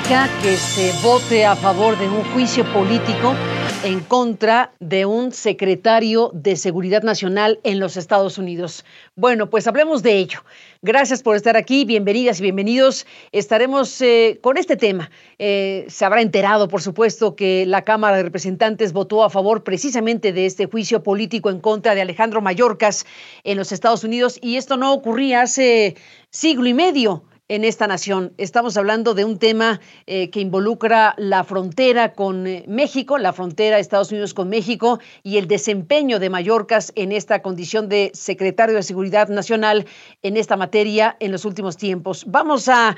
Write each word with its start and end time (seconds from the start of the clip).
Que 0.00 0.56
se 0.56 0.92
vote 1.02 1.44
a 1.44 1.56
favor 1.56 1.98
de 1.98 2.08
un 2.08 2.22
juicio 2.32 2.64
político 2.72 3.34
en 3.82 3.98
contra 3.98 4.72
de 4.78 5.06
un 5.06 5.32
secretario 5.32 6.30
de 6.32 6.54
Seguridad 6.54 7.02
Nacional 7.02 7.58
en 7.64 7.80
los 7.80 7.96
Estados 7.96 8.38
Unidos? 8.38 8.84
Bueno, 9.16 9.50
pues 9.50 9.66
hablemos 9.66 10.04
de 10.04 10.18
ello. 10.18 10.44
Gracias 10.82 11.24
por 11.24 11.34
estar 11.34 11.56
aquí, 11.56 11.84
bienvenidas 11.84 12.38
y 12.38 12.44
bienvenidos. 12.44 13.06
Estaremos 13.32 14.00
eh, 14.00 14.38
con 14.40 14.56
este 14.56 14.76
tema. 14.76 15.10
Eh, 15.40 15.84
se 15.88 16.04
habrá 16.04 16.22
enterado, 16.22 16.68
por 16.68 16.80
supuesto, 16.80 17.34
que 17.34 17.66
la 17.66 17.82
Cámara 17.82 18.18
de 18.18 18.22
Representantes 18.22 18.92
votó 18.92 19.24
a 19.24 19.30
favor 19.30 19.64
precisamente 19.64 20.32
de 20.32 20.46
este 20.46 20.66
juicio 20.66 21.02
político 21.02 21.50
en 21.50 21.58
contra 21.58 21.96
de 21.96 22.02
Alejandro 22.02 22.40
Mayorkas 22.40 23.04
en 23.42 23.56
los 23.56 23.72
Estados 23.72 24.04
Unidos 24.04 24.38
y 24.40 24.58
esto 24.58 24.76
no 24.76 24.92
ocurría 24.92 25.42
hace 25.42 25.96
siglo 26.30 26.68
y 26.68 26.74
medio 26.74 27.24
en 27.48 27.64
esta 27.64 27.86
nación. 27.86 28.32
Estamos 28.36 28.76
hablando 28.76 29.14
de 29.14 29.24
un 29.24 29.38
tema 29.38 29.80
eh, 30.06 30.30
que 30.30 30.40
involucra 30.40 31.14
la 31.16 31.44
frontera 31.44 32.12
con 32.12 32.46
eh, 32.46 32.64
México, 32.68 33.18
la 33.18 33.32
frontera 33.32 33.78
Estados 33.78 34.12
Unidos 34.12 34.34
con 34.34 34.48
México 34.48 35.00
y 35.22 35.38
el 35.38 35.48
desempeño 35.48 36.18
de 36.18 36.30
Mallorcas 36.30 36.92
en 36.94 37.12
esta 37.12 37.42
condición 37.42 37.88
de 37.88 38.10
secretario 38.14 38.76
de 38.76 38.82
Seguridad 38.82 39.28
Nacional 39.28 39.86
en 40.22 40.36
esta 40.36 40.56
materia 40.56 41.16
en 41.20 41.32
los 41.32 41.44
últimos 41.44 41.76
tiempos. 41.76 42.24
Vamos 42.26 42.68
a 42.68 42.96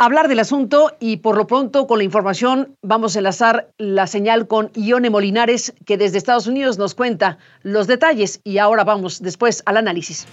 hablar 0.00 0.28
del 0.28 0.40
asunto 0.40 0.96
y 0.98 1.18
por 1.18 1.36
lo 1.36 1.46
pronto 1.46 1.86
con 1.86 1.98
la 1.98 2.04
información 2.04 2.74
vamos 2.82 3.14
a 3.14 3.18
enlazar 3.18 3.70
la 3.76 4.06
señal 4.06 4.48
con 4.48 4.70
Ione 4.74 5.10
Molinares 5.10 5.74
que 5.84 5.98
desde 5.98 6.18
Estados 6.18 6.46
Unidos 6.46 6.78
nos 6.78 6.94
cuenta 6.94 7.38
los 7.62 7.86
detalles 7.86 8.40
y 8.42 8.58
ahora 8.58 8.82
vamos 8.82 9.20
después 9.20 9.62
al 9.66 9.76
análisis. 9.76 10.26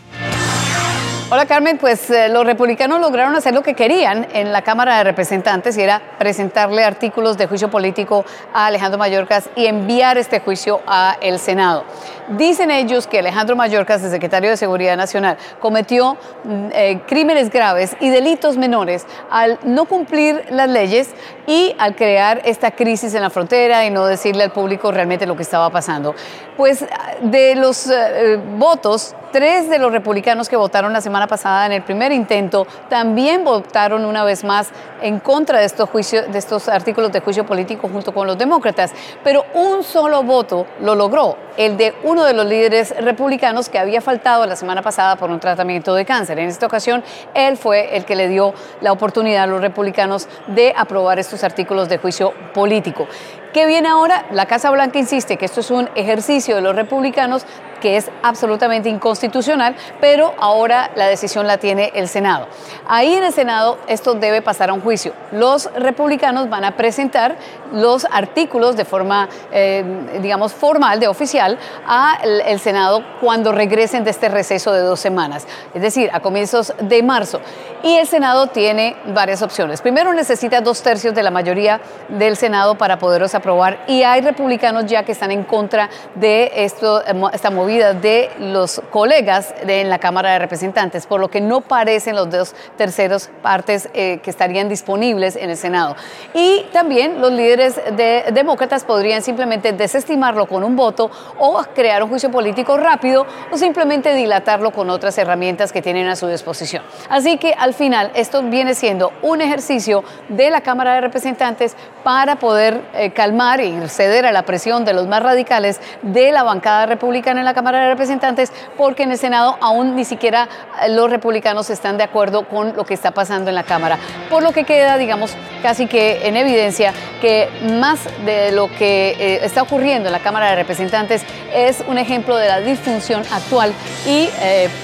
Hola 1.30 1.45
Carmen, 1.45 1.78
pues 1.78 2.09
eh, 2.09 2.30
los 2.30 2.45
republicanos 2.45 3.02
lograron 3.02 3.36
hacer 3.36 3.53
lo 3.53 3.61
que 3.61 3.73
querían 3.73 4.28
en 4.31 4.53
la 4.53 4.61
Cámara 4.61 4.97
de 4.97 5.03
Representantes 5.03 5.78
y 5.78 5.81
era 5.81 6.02
presentarle 6.17 6.86
artículos 6.86 7.38
de 7.38 7.47
juicio 7.47 7.69
político 7.69 8.23
a 8.53 8.67
Alejandro 8.67 8.97
Mayorkas 8.97 9.50
y 9.58 9.66
enviar 9.66 10.17
este 10.17 10.39
juicio 10.39 10.80
a 10.88 11.17
el 11.19 11.38
Senado. 11.39 11.84
Dicen 12.30 12.72
ellos 12.72 13.08
que 13.08 13.19
Alejandro 13.19 13.58
Mayorkas, 13.58 14.02
el 14.03 14.09
secretario 14.09 14.50
de 14.50 14.56
Seguridad 14.56 14.95
Nacional, 14.95 15.38
cometió 15.59 16.16
mm, 16.45 16.67
eh, 16.72 17.02
crímenes 17.06 17.50
graves 17.50 17.97
y 18.00 18.09
delitos 18.09 18.56
menores 18.56 19.06
al 19.30 19.59
no 19.64 19.84
cumplir 19.84 20.45
las 20.50 20.69
leyes 20.69 21.09
y 21.45 21.75
al 21.78 21.97
crear 21.97 22.41
esta 22.45 22.72
crisis 22.72 23.14
en 23.14 23.22
la 23.22 23.30
frontera 23.30 23.86
y 23.86 23.89
no 23.89 24.06
decirle 24.06 24.44
al 24.44 24.52
público 24.52 24.94
realmente 24.94 25.25
lo 25.25 25.36
que 25.36 25.44
estaba 25.44 25.69
pasando. 25.72 26.16
Pues 26.56 26.85
de 27.22 27.56
los 27.56 27.88
eh, 27.90 28.40
votos, 28.57 29.13
tres 29.32 29.70
de 29.70 29.78
los 29.80 29.92
republicanos 29.92 30.50
que 30.50 30.56
votaron 30.56 30.94
la 30.94 31.02
semana 31.02 31.28
pasada 31.28 31.66
en 31.66 31.72
el 31.72 31.84
primer 31.84 32.12
intento 32.12 32.68
también 32.90 33.44
votaron 33.44 34.06
una 34.06 34.24
vez 34.24 34.44
más 34.44 34.70
en 35.02 35.20
contra 35.20 35.60
de 35.60 35.66
estos, 35.66 36.70
artículos 36.70 37.12
de 37.12 37.20
juicio 37.22 37.46
político 37.46 37.90
junto 37.92 38.14
con 38.14 38.28
los 38.28 38.38
demócratas, 38.38 38.92
pero 39.24 39.46
un 39.54 39.84
solo 39.84 40.24
voto 40.24 40.66
lo 40.82 40.96
logró, 40.96 41.38
el 41.58 41.78
de 41.78 41.94
uno 42.04 42.24
de 42.24 42.34
los 42.34 42.46
líderes 42.46 42.96
republicanos 43.04 43.70
que 43.70 43.80
había 43.80 44.02
faltado 44.02 44.46
la 44.46 44.56
semana 44.56 44.82
pasada 44.82 45.16
por 45.16 45.30
un 45.30 45.40
tratamiento 45.40 45.94
de 45.94 46.06
cáncer. 46.06 46.40
En 46.40 46.50
esta 46.50 46.66
ocasión, 46.66 47.04
él 47.34 47.58
fue 47.58 47.96
el 47.96 48.06
que 48.06 48.16
le 48.16 48.28
dio 48.28 48.54
la 48.82 48.92
oportunidad 48.92 49.44
a 49.44 49.48
los 49.48 49.62
republicanos 49.62 50.28
de 50.48 50.74
aprobar 50.76 51.20
estos 51.20 51.44
artículos 51.44 51.90
de 51.90 51.98
juicio 51.98 52.34
político. 52.54 53.08
¿Qué 53.53 53.66
viene 53.66 53.88
ahora? 53.88 54.25
La 54.31 54.46
Casa 54.46 54.69
Blanca 54.72 55.00
insiste 55.00 55.38
que 55.38 55.46
esto 55.46 55.62
es 55.62 55.72
un 55.72 55.90
ejercicio 55.96 56.56
de 56.56 56.62
los 56.62 56.75
republicanos 56.75 57.46
que 57.80 57.97
es 57.97 58.09
absolutamente 58.24 58.90
inconstitucional, 58.90 59.75
pero 60.02 60.34
ahora 60.40 60.91
la 60.96 61.08
decisión 61.08 61.47
la 61.47 61.58
tiene 61.58 61.91
el 61.96 62.08
Senado. 62.08 62.47
Ahí 62.88 63.13
en 63.13 63.24
el 63.24 63.34
Senado 63.34 63.78
esto 63.88 64.16
debe 64.16 64.41
pasar 64.41 64.69
a 64.69 64.74
un 64.74 64.81
juicio. 64.81 65.13
Los 65.31 65.72
republicanos 65.75 66.50
van 66.50 66.66
a 66.66 66.75
presentar 66.75 67.35
los 67.72 68.06
artículos 68.09 68.75
de 68.78 68.85
forma, 68.85 69.30
eh, 69.52 69.84
digamos, 70.22 70.53
formal, 70.53 71.00
de 71.00 71.08
oficial, 71.08 71.58
al 71.85 72.59
Senado 72.59 73.03
cuando 73.22 73.52
regresen 73.52 74.03
de 74.03 74.12
este 74.12 74.29
receso 74.29 74.72
de 74.74 74.81
dos 74.81 75.00
semanas, 75.00 75.46
es 75.74 75.81
decir, 75.81 76.09
a 76.14 76.19
comienzos 76.19 76.74
de 76.79 77.03
marzo. 77.03 77.41
Y 77.84 77.96
el 77.97 78.08
Senado 78.08 78.47
tiene 78.47 78.96
varias 79.14 79.41
opciones. 79.41 79.81
Primero 79.81 80.14
necesita 80.14 80.62
dos 80.62 80.81
tercios 80.81 81.14
de 81.14 81.24
la 81.24 81.29
mayoría 81.29 81.79
del 82.09 82.35
Senado 82.35 82.75
para 82.75 82.97
poderlos 82.97 83.35
aprobar 83.38 83.84
y 83.88 84.03
hay 84.03 84.22
republicanos 84.22 84.86
ya 84.86 85.03
que 85.03 85.12
están 85.12 85.31
en 85.31 85.44
contra 85.44 85.90
de 86.16 86.52
esto, 86.56 87.03
esta 87.31 87.50
movida 87.50 87.94
de 87.94 88.30
los 88.40 88.81
colegas 88.92 89.53
de, 89.66 89.81
en 89.81 89.90
la 89.90 90.00
Cámara 90.00 90.31
de 90.31 90.40
Representantes, 90.40 91.06
por 91.06 91.20
lo 91.20 91.30
que 91.30 91.42
no 91.42 91.62
parecen 91.62 92.16
los 92.16 92.30
dos 92.30 92.56
terceros 92.78 93.30
partes 93.42 93.90
eh, 93.94 94.20
que 94.22 94.30
estarían 94.30 94.70
disponibles 94.70 95.36
en 95.36 95.50
el 95.50 95.58
Senado. 95.58 95.96
Y 96.34 96.66
también 96.72 97.22
los 97.22 97.31
líderes 97.31 97.76
de, 97.96 98.26
demócratas 98.34 98.84
podrían 98.84 99.22
simplemente 99.22 99.74
desestimarlo 99.74 100.47
con 100.47 100.64
un 100.64 100.76
voto 100.76 101.09
o 101.40 101.64
crear 101.76 102.03
un 102.03 102.09
juicio 102.09 102.31
político 102.31 102.78
rápido 102.78 103.26
o 103.52 103.58
simplemente 103.58 104.14
dilatarlo 104.14 104.72
con 104.72 104.90
otras 104.90 105.18
herramientas 105.18 105.72
que 105.72 105.81
tienen 105.81 106.08
a 106.08 106.16
su 106.16 106.28
disposición. 106.28 106.84
Así 107.09 107.38
que 107.38 107.53
al 107.53 107.74
final 107.74 108.12
esto 108.16 108.42
viene 108.44 108.74
siendo 108.76 109.12
un 109.22 109.42
ejercicio 109.42 110.03
de 110.30 110.50
la 110.50 110.62
Cámara 110.62 110.96
de 110.96 111.02
Representantes 111.02 111.76
para 112.07 112.38
poder 112.38 112.84
eh, 112.94 113.12
calmar 113.12 113.59
y 113.59 113.75
ceder 113.90 114.25
a 114.25 114.31
la 114.31 114.44
presión 114.44 114.85
de 114.85 114.94
los 114.94 115.07
más 115.07 115.22
radicales 115.22 115.81
de 116.03 116.31
la 116.31 116.44
bancada 116.44 116.85
republicana 116.85 117.41
en 117.41 117.45
la 117.45 117.53
Cámara 117.53 117.81
de 117.81 117.88
Representantes, 117.90 118.53
porque 118.78 119.03
en 119.03 119.12
el 119.12 119.18
Senado 119.18 119.57
aún 119.59 119.94
ni 119.94 120.06
siquiera 120.06 120.47
eh, 120.81 120.88
los 120.88 121.12
republicanos 121.12 121.69
están 121.69 121.97
de 121.97 122.06
acuerdo 122.06 122.47
con 122.47 122.78
lo 122.78 122.85
que 122.85 122.94
está 122.94 123.12
pasando 123.12 123.50
en 123.50 123.56
la 123.56 123.63
Cámara. 123.63 123.97
Por 124.29 124.41
lo 124.41 124.53
que 124.53 124.63
queda, 124.63 124.97
digamos, 124.97 125.35
casi 125.62 125.85
que 125.88 126.25
en 126.25 126.38
evidencia 126.38 126.94
que 127.19 127.50
más 127.78 128.00
de 128.23 128.53
lo 128.53 128.69
que 128.69 129.09
eh, 129.19 129.40
está 129.44 129.62
ocurriendo 129.63 130.07
en 130.07 130.13
la 130.13 130.19
Cámara 130.19 130.51
de 130.51 130.56
Representantes 130.56 131.25
es 131.53 131.84
un 131.90 131.97
ejemplo 131.97 132.38
de 132.38 132.47
la 132.47 132.62
disfunción 132.62 133.22
actual 133.34 133.73
y 134.06 134.29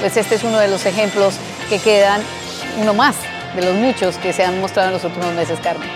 pues 0.02 0.18
este 0.18 0.36
es 0.36 0.44
uno 0.44 0.60
de 0.60 0.68
los 0.68 0.86
ejemplos 0.86 1.38
que 1.70 1.80
quedan 1.80 2.20
uno 2.82 2.94
más 2.94 3.16
de 3.56 3.62
los 3.62 3.76
muchos 3.76 4.18
que 4.18 4.34
se 4.34 4.44
han 4.44 4.60
mostrado 4.60 4.90
en 4.90 4.96
los 4.96 5.06
últimos 5.06 5.32
meses, 5.36 5.58
Carmen. 5.62 5.90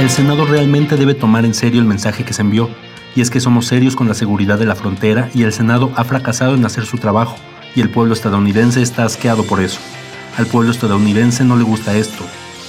El 0.00 0.08
Senado 0.08 0.46
realmente 0.46 0.96
debe 0.96 1.12
tomar 1.12 1.44
en 1.44 1.52
serio 1.52 1.78
el 1.78 1.86
mensaje 1.86 2.24
que 2.24 2.32
se 2.32 2.40
envió, 2.40 2.70
y 3.14 3.20
es 3.20 3.28
que 3.28 3.38
somos 3.38 3.66
serios 3.66 3.96
con 3.96 4.08
la 4.08 4.14
seguridad 4.14 4.58
de 4.58 4.64
la 4.64 4.74
frontera 4.74 5.28
y 5.34 5.42
el 5.42 5.52
Senado 5.52 5.92
ha 5.94 6.04
fracasado 6.04 6.54
en 6.54 6.64
hacer 6.64 6.86
su 6.86 6.96
trabajo, 6.96 7.36
y 7.76 7.82
el 7.82 7.90
pueblo 7.90 8.14
estadounidense 8.14 8.80
está 8.80 9.04
asqueado 9.04 9.44
por 9.44 9.60
eso. 9.60 9.78
Al 10.38 10.46
pueblo 10.46 10.70
estadounidense 10.70 11.44
no 11.44 11.54
le 11.54 11.64
gusta 11.64 11.94
esto, 11.98 12.24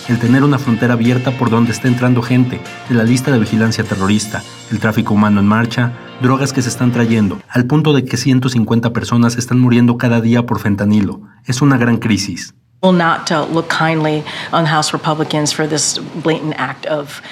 el 0.10 0.20
tener 0.20 0.44
una 0.44 0.60
frontera 0.60 0.96
abierta 0.96 1.32
por 1.32 1.50
donde 1.50 1.72
está 1.72 1.88
entrando 1.88 2.22
gente, 2.22 2.60
de 2.90 2.96
la 2.96 3.06
lista 3.06 3.32
de 3.32 3.40
vigilancia 3.40 3.86
terrorista, 3.86 4.44
el 4.70 4.80
tráfico 4.80 5.14
humano 5.14 5.40
en 5.40 5.48
marcha, 5.48 5.94
drogas 6.22 6.52
que 6.52 6.62
se 6.62 6.68
están 6.68 6.92
trayendo, 6.92 7.42
al 7.48 7.66
punto 7.66 7.94
de 7.94 8.04
que 8.04 8.18
150 8.18 8.92
personas 8.92 9.38
están 9.38 9.58
muriendo 9.58 9.98
cada 9.98 10.20
día 10.20 10.46
por 10.46 10.60
fentanilo. 10.60 11.22
Es 11.46 11.62
una 11.62 11.78
gran 11.78 11.96
crisis. 11.96 12.56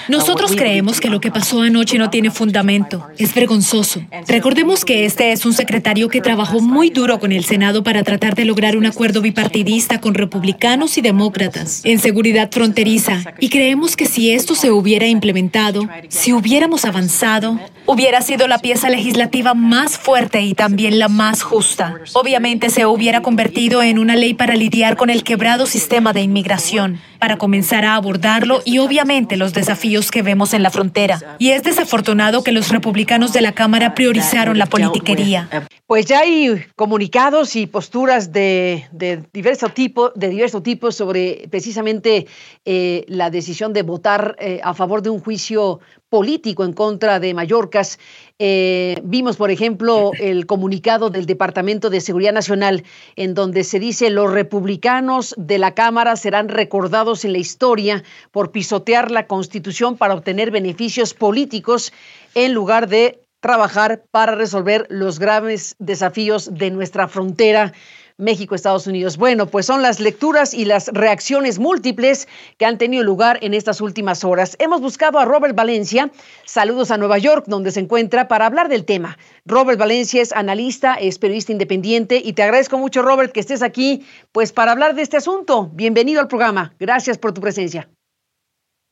Nosotros 0.07 0.51
creemos 0.55 0.99
que 0.99 1.09
lo 1.09 1.19
que 1.19 1.31
pasó 1.31 1.63
anoche 1.63 1.97
no 1.97 2.11
tiene 2.11 2.29
fundamento. 2.29 3.07
Es 3.17 3.33
vergonzoso. 3.33 3.99
Recordemos 4.27 4.85
que 4.85 5.05
este 5.05 5.31
es 5.31 5.47
un 5.47 5.53
secretario 5.53 6.07
que 6.07 6.21
trabajó 6.21 6.59
muy 6.59 6.91
duro 6.91 7.19
con 7.19 7.31
el 7.31 7.45
Senado 7.45 7.83
para 7.83 8.03
tratar 8.03 8.35
de 8.35 8.45
lograr 8.45 8.77
un 8.77 8.85
acuerdo 8.85 9.21
bipartidista 9.21 9.99
con 9.99 10.13
republicanos 10.13 10.99
y 10.99 11.01
demócratas 11.01 11.81
en 11.83 11.97
seguridad 11.97 12.51
fronteriza. 12.51 13.23
Y 13.39 13.49
creemos 13.49 13.95
que 13.95 14.05
si 14.05 14.29
esto 14.29 14.53
se 14.53 14.69
hubiera 14.69 15.07
implementado, 15.07 15.89
si 16.09 16.31
hubiéramos 16.31 16.85
avanzado, 16.85 17.59
hubiera 17.87 18.21
sido 18.21 18.47
la 18.47 18.59
pieza 18.59 18.87
legislativa 18.91 19.55
más 19.55 19.97
fuerte 19.97 20.41
y 20.41 20.53
también 20.53 20.99
la 20.99 21.07
más 21.07 21.41
justa. 21.41 21.95
Obviamente 22.13 22.69
se 22.69 22.85
hubiera 22.85 23.23
convertido 23.23 23.81
en 23.81 23.97
una 23.97 24.15
ley 24.15 24.35
para 24.35 24.53
lidiar 24.53 24.95
con 24.95 25.09
el 25.09 25.23
sistema 25.65 26.13
de 26.13 26.21
inmigración, 26.21 26.99
para 27.19 27.37
comenzar 27.37 27.85
a 27.85 27.95
abordarlo 27.95 28.61
y 28.65 28.79
obviamente 28.79 29.37
los 29.37 29.53
desafíos 29.53 30.11
que 30.11 30.21
vemos 30.21 30.53
en 30.53 30.63
la 30.63 30.69
frontera. 30.69 31.19
Y 31.37 31.49
es 31.49 31.63
desafortunado 31.63 32.43
que 32.43 32.51
los 32.51 32.69
republicanos 32.69 33.33
de 33.33 33.41
la 33.41 33.51
Cámara 33.51 33.93
priorizaron 33.93 34.57
la 34.57 34.65
politiquería. 34.65 35.49
Pues 35.85 36.05
ya 36.05 36.19
hay 36.19 36.65
comunicados 36.75 37.55
y 37.55 37.65
posturas 37.65 38.31
de, 38.31 38.85
diverso 39.33 39.69
tipo, 39.69 40.11
de 40.15 40.29
diverso 40.29 40.61
tipo 40.61 40.91
sobre 40.91 41.47
precisamente 41.49 42.27
eh, 42.65 43.05
la 43.07 43.29
decisión 43.29 43.73
de 43.73 43.81
votar 43.81 44.35
eh, 44.39 44.61
a 44.63 44.73
favor 44.73 45.01
de 45.01 45.09
un 45.09 45.19
juicio 45.19 45.79
político 46.09 46.65
en 46.65 46.73
contra 46.73 47.19
de 47.19 47.33
Mallorcas. 47.33 47.99
Eh, 48.39 48.99
vimos, 49.03 49.37
por 49.37 49.51
ejemplo, 49.51 50.11
el 50.19 50.45
comunicado 50.45 51.09
del 51.09 51.25
Departamento 51.25 51.89
de 51.89 52.01
Seguridad 52.01 52.33
Nacional, 52.33 52.83
en 53.15 53.33
donde 53.33 53.63
se 53.63 53.79
dice 53.79 54.09
los 54.09 54.31
republicanos 54.31 55.35
de 55.37 55.59
la 55.59 55.73
Cámara 55.73 56.15
serán 56.15 56.49
recordados 56.49 57.25
en 57.25 57.33
la 57.33 57.39
historia 57.39 58.03
por 58.31 58.51
pisotear 58.51 59.11
la 59.11 59.27
Constitución 59.27 59.97
para 59.97 60.15
obtener 60.15 60.51
beneficios 60.51 61.13
políticos 61.13 61.93
en 62.33 62.53
lugar 62.53 62.89
de 62.89 63.21
trabajar 63.39 64.03
para 64.11 64.35
resolver 64.35 64.85
los 64.89 65.19
graves 65.19 65.75
desafíos 65.79 66.53
de 66.53 66.71
nuestra 66.71 67.07
frontera 67.07 67.73
México, 68.19 68.53
Estados 68.53 68.85
Unidos. 68.85 69.17
Bueno, 69.17 69.47
pues 69.47 69.65
son 69.65 69.81
las 69.81 69.99
lecturas 69.99 70.53
y 70.53 70.65
las 70.65 70.89
reacciones 70.93 71.57
múltiples 71.57 72.27
que 72.57 72.65
han 72.65 72.77
tenido 72.77 73.03
lugar 73.03 73.39
en 73.41 73.53
estas 73.53 73.81
últimas 73.81 74.23
horas. 74.23 74.55
Hemos 74.59 74.81
buscado 74.81 75.17
a 75.17 75.25
Robert 75.25 75.55
Valencia, 75.55 76.11
saludos 76.45 76.91
a 76.91 76.97
Nueva 76.97 77.17
York, 77.17 77.45
donde 77.47 77.71
se 77.71 77.79
encuentra, 77.79 78.27
para 78.27 78.45
hablar 78.45 78.69
del 78.69 78.85
tema. 78.85 79.17
Robert 79.45 79.79
Valencia 79.79 80.21
es 80.21 80.33
analista, 80.33 80.95
es 80.95 81.17
periodista 81.17 81.51
independiente 81.51 82.21
y 82.23 82.33
te 82.33 82.43
agradezco 82.43 82.77
mucho, 82.77 83.01
Robert, 83.01 83.31
que 83.31 83.39
estés 83.39 83.63
aquí, 83.63 84.05
pues 84.31 84.51
para 84.51 84.73
hablar 84.73 84.95
de 84.95 85.01
este 85.01 85.17
asunto. 85.17 85.69
Bienvenido 85.73 86.19
al 86.19 86.27
programa. 86.27 86.75
Gracias 86.79 87.17
por 87.17 87.33
tu 87.33 87.41
presencia. 87.41 87.89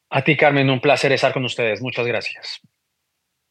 A 0.09 0.23
ti, 0.23 0.37
Carmen, 0.37 0.69
un 0.69 0.79
placer 0.79 1.11
estar 1.11 1.33
con 1.33 1.43
ustedes. 1.43 1.81
Muchas 1.81 2.07
gracias. 2.07 2.61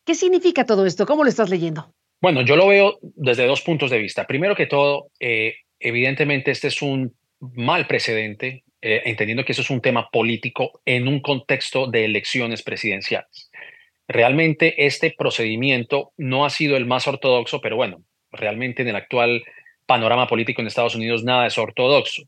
¿Qué 0.07 0.15
significa 0.15 0.65
todo 0.65 0.87
esto? 0.87 1.05
¿Cómo 1.05 1.23
lo 1.23 1.29
estás 1.29 1.51
leyendo? 1.51 1.93
Bueno, 2.23 2.43
yo 2.43 2.57
lo 2.57 2.69
veo 2.69 2.99
desde 3.03 3.47
dos 3.47 3.61
puntos 3.61 3.91
de 3.91 3.99
vista. 3.99 4.27
Primero 4.27 4.57
que 4.57 4.67
todo, 4.67 5.11
eh, 5.21 5.55
evidentemente 5.81 6.51
este 6.51 6.69
es 6.69 6.83
un 6.83 7.15
mal 7.41 7.87
precedente, 7.87 8.65
eh, 8.81 9.03
entendiendo 9.05 9.45
que 9.45 9.53
eso 9.53 9.63
es 9.63 9.71
un 9.71 9.81
tema 9.81 10.09
político 10.11 10.81
en 10.85 11.09
un 11.09 11.21
contexto 11.21 11.87
de 11.87 12.05
elecciones 12.05 12.63
presidenciales. 12.63 13.51
Realmente 14.09 14.87
este 14.87 15.15
procedimiento 15.17 16.13
no 16.17 16.45
ha 16.45 16.51
sido 16.51 16.77
el 16.77 16.87
más 16.87 17.09
ortodoxo, 17.09 17.61
pero 17.61 17.77
bueno, 17.77 18.03
realmente 18.31 18.83
en 18.83 18.89
el 18.89 18.97
actual 18.97 19.43
panorama 19.87 20.27
político 20.27 20.61
en 20.61 20.69
Estados 20.69 20.95
Unidos 20.95 21.25
nada 21.25 21.47
es 21.47 21.59
ortodoxo. 21.59 22.23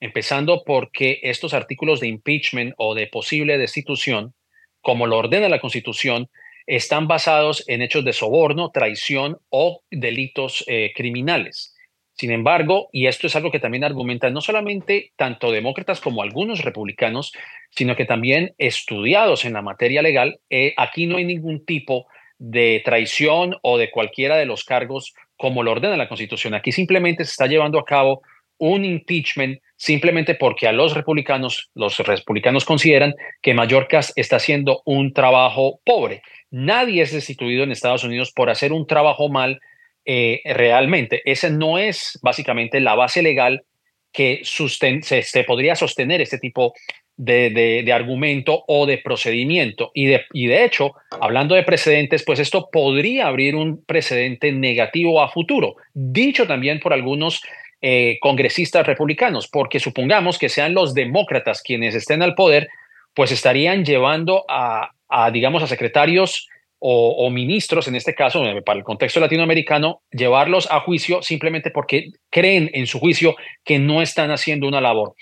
Empezando 0.00 0.62
porque 0.64 1.20
estos 1.22 1.54
artículos 1.54 2.00
de 2.00 2.08
impeachment 2.08 2.74
o 2.76 2.94
de 2.94 3.06
posible 3.06 3.58
destitución, 3.58 4.34
como 4.80 5.06
lo 5.06 5.18
ordena 5.18 5.48
la 5.48 5.60
Constitución, 5.60 6.28
están 6.66 7.08
basados 7.08 7.64
en 7.68 7.82
hechos 7.82 8.04
de 8.04 8.12
soborno, 8.12 8.70
traición 8.70 9.38
o 9.48 9.82
delitos 9.90 10.64
eh, 10.66 10.92
criminales. 10.94 11.73
Sin 12.16 12.30
embargo, 12.30 12.88
y 12.92 13.06
esto 13.06 13.26
es 13.26 13.34
algo 13.34 13.50
que 13.50 13.58
también 13.58 13.82
argumentan 13.82 14.32
no 14.32 14.40
solamente 14.40 15.12
tanto 15.16 15.50
demócratas 15.50 16.00
como 16.00 16.22
algunos 16.22 16.62
republicanos, 16.62 17.32
sino 17.70 17.96
que 17.96 18.04
también 18.04 18.54
estudiados 18.56 19.44
en 19.44 19.54
la 19.54 19.62
materia 19.62 20.00
legal, 20.00 20.38
eh, 20.48 20.74
aquí 20.76 21.06
no 21.06 21.16
hay 21.16 21.24
ningún 21.24 21.64
tipo 21.64 22.06
de 22.38 22.82
traición 22.84 23.56
o 23.62 23.78
de 23.78 23.90
cualquiera 23.90 24.36
de 24.36 24.46
los 24.46 24.64
cargos 24.64 25.14
como 25.36 25.62
lo 25.64 25.72
ordena 25.72 25.96
la 25.96 26.08
Constitución. 26.08 26.54
Aquí 26.54 26.70
simplemente 26.70 27.24
se 27.24 27.32
está 27.32 27.46
llevando 27.46 27.80
a 27.80 27.84
cabo 27.84 28.22
un 28.58 28.84
impeachment 28.84 29.60
simplemente 29.76 30.36
porque 30.36 30.68
a 30.68 30.72
los 30.72 30.94
republicanos, 30.94 31.70
los 31.74 31.98
republicanos 31.98 32.64
consideran 32.64 33.14
que 33.42 33.54
Mallorcas 33.54 34.12
está 34.14 34.36
haciendo 34.36 34.82
un 34.84 35.12
trabajo 35.12 35.80
pobre. 35.84 36.22
Nadie 36.50 37.02
es 37.02 37.12
destituido 37.12 37.64
en 37.64 37.72
Estados 37.72 38.04
Unidos 38.04 38.30
por 38.32 38.50
hacer 38.50 38.72
un 38.72 38.86
trabajo 38.86 39.28
mal 39.28 39.60
eh, 40.04 40.40
realmente. 40.44 41.22
Esa 41.24 41.50
no 41.50 41.78
es 41.78 42.18
básicamente 42.22 42.80
la 42.80 42.94
base 42.94 43.22
legal 43.22 43.64
que 44.12 44.42
se, 44.44 45.44
podría 45.44 45.74
sostener 45.74 46.20
este 46.20 46.38
tipo 46.38 46.72
de, 47.16 47.90
argumento 47.92 48.64
o 48.68 48.86
de 48.86 48.98
procedimiento. 48.98 49.90
Y 49.92 50.06
de, 50.06 50.22
y 50.32 50.46
de 50.46 50.64
hecho, 50.64 50.92
hablando 51.20 51.54
de 51.54 51.64
precedentes, 51.64 52.22
pues 52.24 52.38
esto 52.38 52.68
podría 52.70 53.26
abrir 53.26 53.56
un 53.56 53.84
precedente 53.84 54.52
negativo 54.52 55.20
a 55.20 55.30
futuro, 55.30 55.76
dicho 55.94 56.46
también 56.46 56.80
por 56.80 56.92
algunos 56.92 57.42
eh, 57.80 58.18
congresistas 58.20 58.86
republicanos, 58.86 59.48
porque 59.48 59.80
supongamos 59.80 60.38
que 60.38 60.48
sean 60.48 60.74
los 60.74 60.94
demócratas 60.94 61.60
quienes 61.60 61.94
estén 61.94 62.22
al 62.22 62.34
poder, 62.34 62.68
pues 63.14 63.32
estarían 63.32 63.84
llevando 63.84 64.44
a 64.48 64.90
digamos, 65.32 65.62
a 65.62 65.66
secretarios 65.66 66.48
o, 66.86 67.30
ministros, 67.30 67.88
en 67.88 67.94
este 67.94 68.14
caso, 68.14 68.44
eh, 68.44 68.60
para 68.60 68.78
el 68.78 68.84
contexto 68.84 69.18
latinoamericano, 69.18 70.02
llevarlos 70.10 70.70
a 70.70 70.80
juicio 70.80 71.22
simplemente 71.22 71.70
porque 71.70 72.10
creen 72.28 72.70
en 72.74 72.86
su 72.86 73.00
juicio 73.00 73.36
que 73.64 73.78
no 73.78 74.02
están 74.02 74.30
haciendo 74.30 74.68
una 74.68 74.82
labor. 74.82 75.14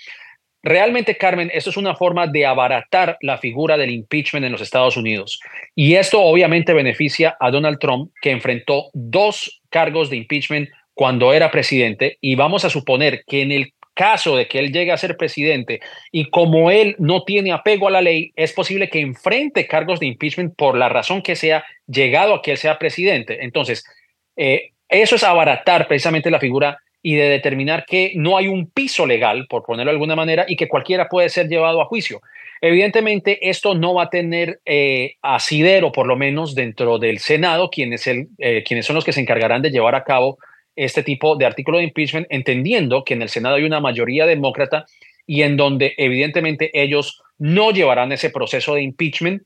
Realmente, 0.61 1.15
Carmen, 1.15 1.49
esto 1.53 1.69
es 1.69 1.77
una 1.77 1.95
forma 1.95 2.27
de 2.27 2.45
abaratar 2.45 3.17
la 3.21 3.37
figura 3.37 3.77
del 3.77 3.91
impeachment 3.91 4.45
en 4.45 4.51
los 4.51 4.59
Estados 4.59 4.97
Unidos. 4.97 5.39
Y 5.73 5.95
esto 5.95 6.21
obviamente 6.21 6.73
beneficia 6.73 7.37
a 7.39 7.49
Donald 7.49 7.79
Trump, 7.79 8.11
que 8.21 8.31
enfrentó 8.31 8.89
dos 8.93 9.61
cargos 9.69 10.09
de 10.09 10.17
impeachment 10.17 10.69
cuando 10.93 11.31
era 11.31 11.49
presidente. 11.49 12.17
Y 12.19 12.35
vamos 12.35 12.65
a 12.65 12.69
suponer 12.69 13.23
que 13.25 13.41
en 13.41 13.53
el 13.53 13.73
caso 13.93 14.35
de 14.35 14.47
que 14.47 14.59
él 14.59 14.71
llegue 14.71 14.91
a 14.91 14.97
ser 14.97 15.17
presidente 15.17 15.81
y 16.11 16.29
como 16.29 16.71
él 16.71 16.95
no 16.99 17.23
tiene 17.23 17.51
apego 17.51 17.87
a 17.87 17.91
la 17.91 18.01
ley, 18.01 18.31
es 18.35 18.53
posible 18.53 18.89
que 18.89 18.99
enfrente 18.99 19.67
cargos 19.67 19.99
de 19.99 20.07
impeachment 20.07 20.55
por 20.55 20.77
la 20.77 20.89
razón 20.89 21.21
que 21.21 21.35
sea 21.35 21.63
llegado 21.87 22.35
a 22.35 22.41
que 22.41 22.51
él 22.51 22.57
sea 22.57 22.79
presidente. 22.79 23.43
Entonces, 23.43 23.85
eh, 24.35 24.71
eso 24.89 25.15
es 25.15 25.23
abaratar 25.23 25.87
precisamente 25.87 26.31
la 26.31 26.39
figura 26.39 26.77
y 27.01 27.15
de 27.15 27.27
determinar 27.27 27.85
que 27.85 28.13
no 28.15 28.37
hay 28.37 28.47
un 28.47 28.69
piso 28.69 29.05
legal, 29.05 29.45
por 29.49 29.63
ponerlo 29.63 29.91
de 29.91 29.95
alguna 29.95 30.15
manera, 30.15 30.45
y 30.47 30.55
que 30.55 30.69
cualquiera 30.69 31.09
puede 31.09 31.29
ser 31.29 31.49
llevado 31.49 31.81
a 31.81 31.85
juicio. 31.85 32.21
Evidentemente, 32.61 33.49
esto 33.49 33.75
no 33.75 33.93
va 33.93 34.03
a 34.03 34.09
tener 34.09 34.61
eh, 34.65 35.15
asidero, 35.21 35.91
por 35.91 36.07
lo 36.07 36.15
menos 36.15 36.55
dentro 36.55 36.97
del 36.97 37.19
Senado, 37.19 37.69
quienes, 37.69 38.07
el, 38.07 38.29
eh, 38.37 38.63
quienes 38.65 38.85
son 38.85 38.95
los 38.95 39.03
que 39.03 39.11
se 39.11 39.19
encargarán 39.19 39.61
de 39.61 39.69
llevar 39.69 39.95
a 39.95 40.05
cabo 40.05 40.37
este 40.75 41.03
tipo 41.03 41.35
de 41.35 41.45
artículo 41.45 41.77
de 41.77 41.85
impeachment, 41.85 42.27
entendiendo 42.29 43.03
que 43.03 43.13
en 43.13 43.21
el 43.21 43.29
Senado 43.29 43.55
hay 43.55 43.63
una 43.63 43.79
mayoría 43.79 44.25
demócrata 44.25 44.85
y 45.25 45.43
en 45.43 45.57
donde 45.57 45.93
evidentemente 45.97 46.69
ellos 46.73 47.21
no 47.37 47.71
llevarán 47.71 48.11
ese 48.11 48.29
proceso 48.29 48.75
de 48.75 48.83
impeachment, 48.83 49.43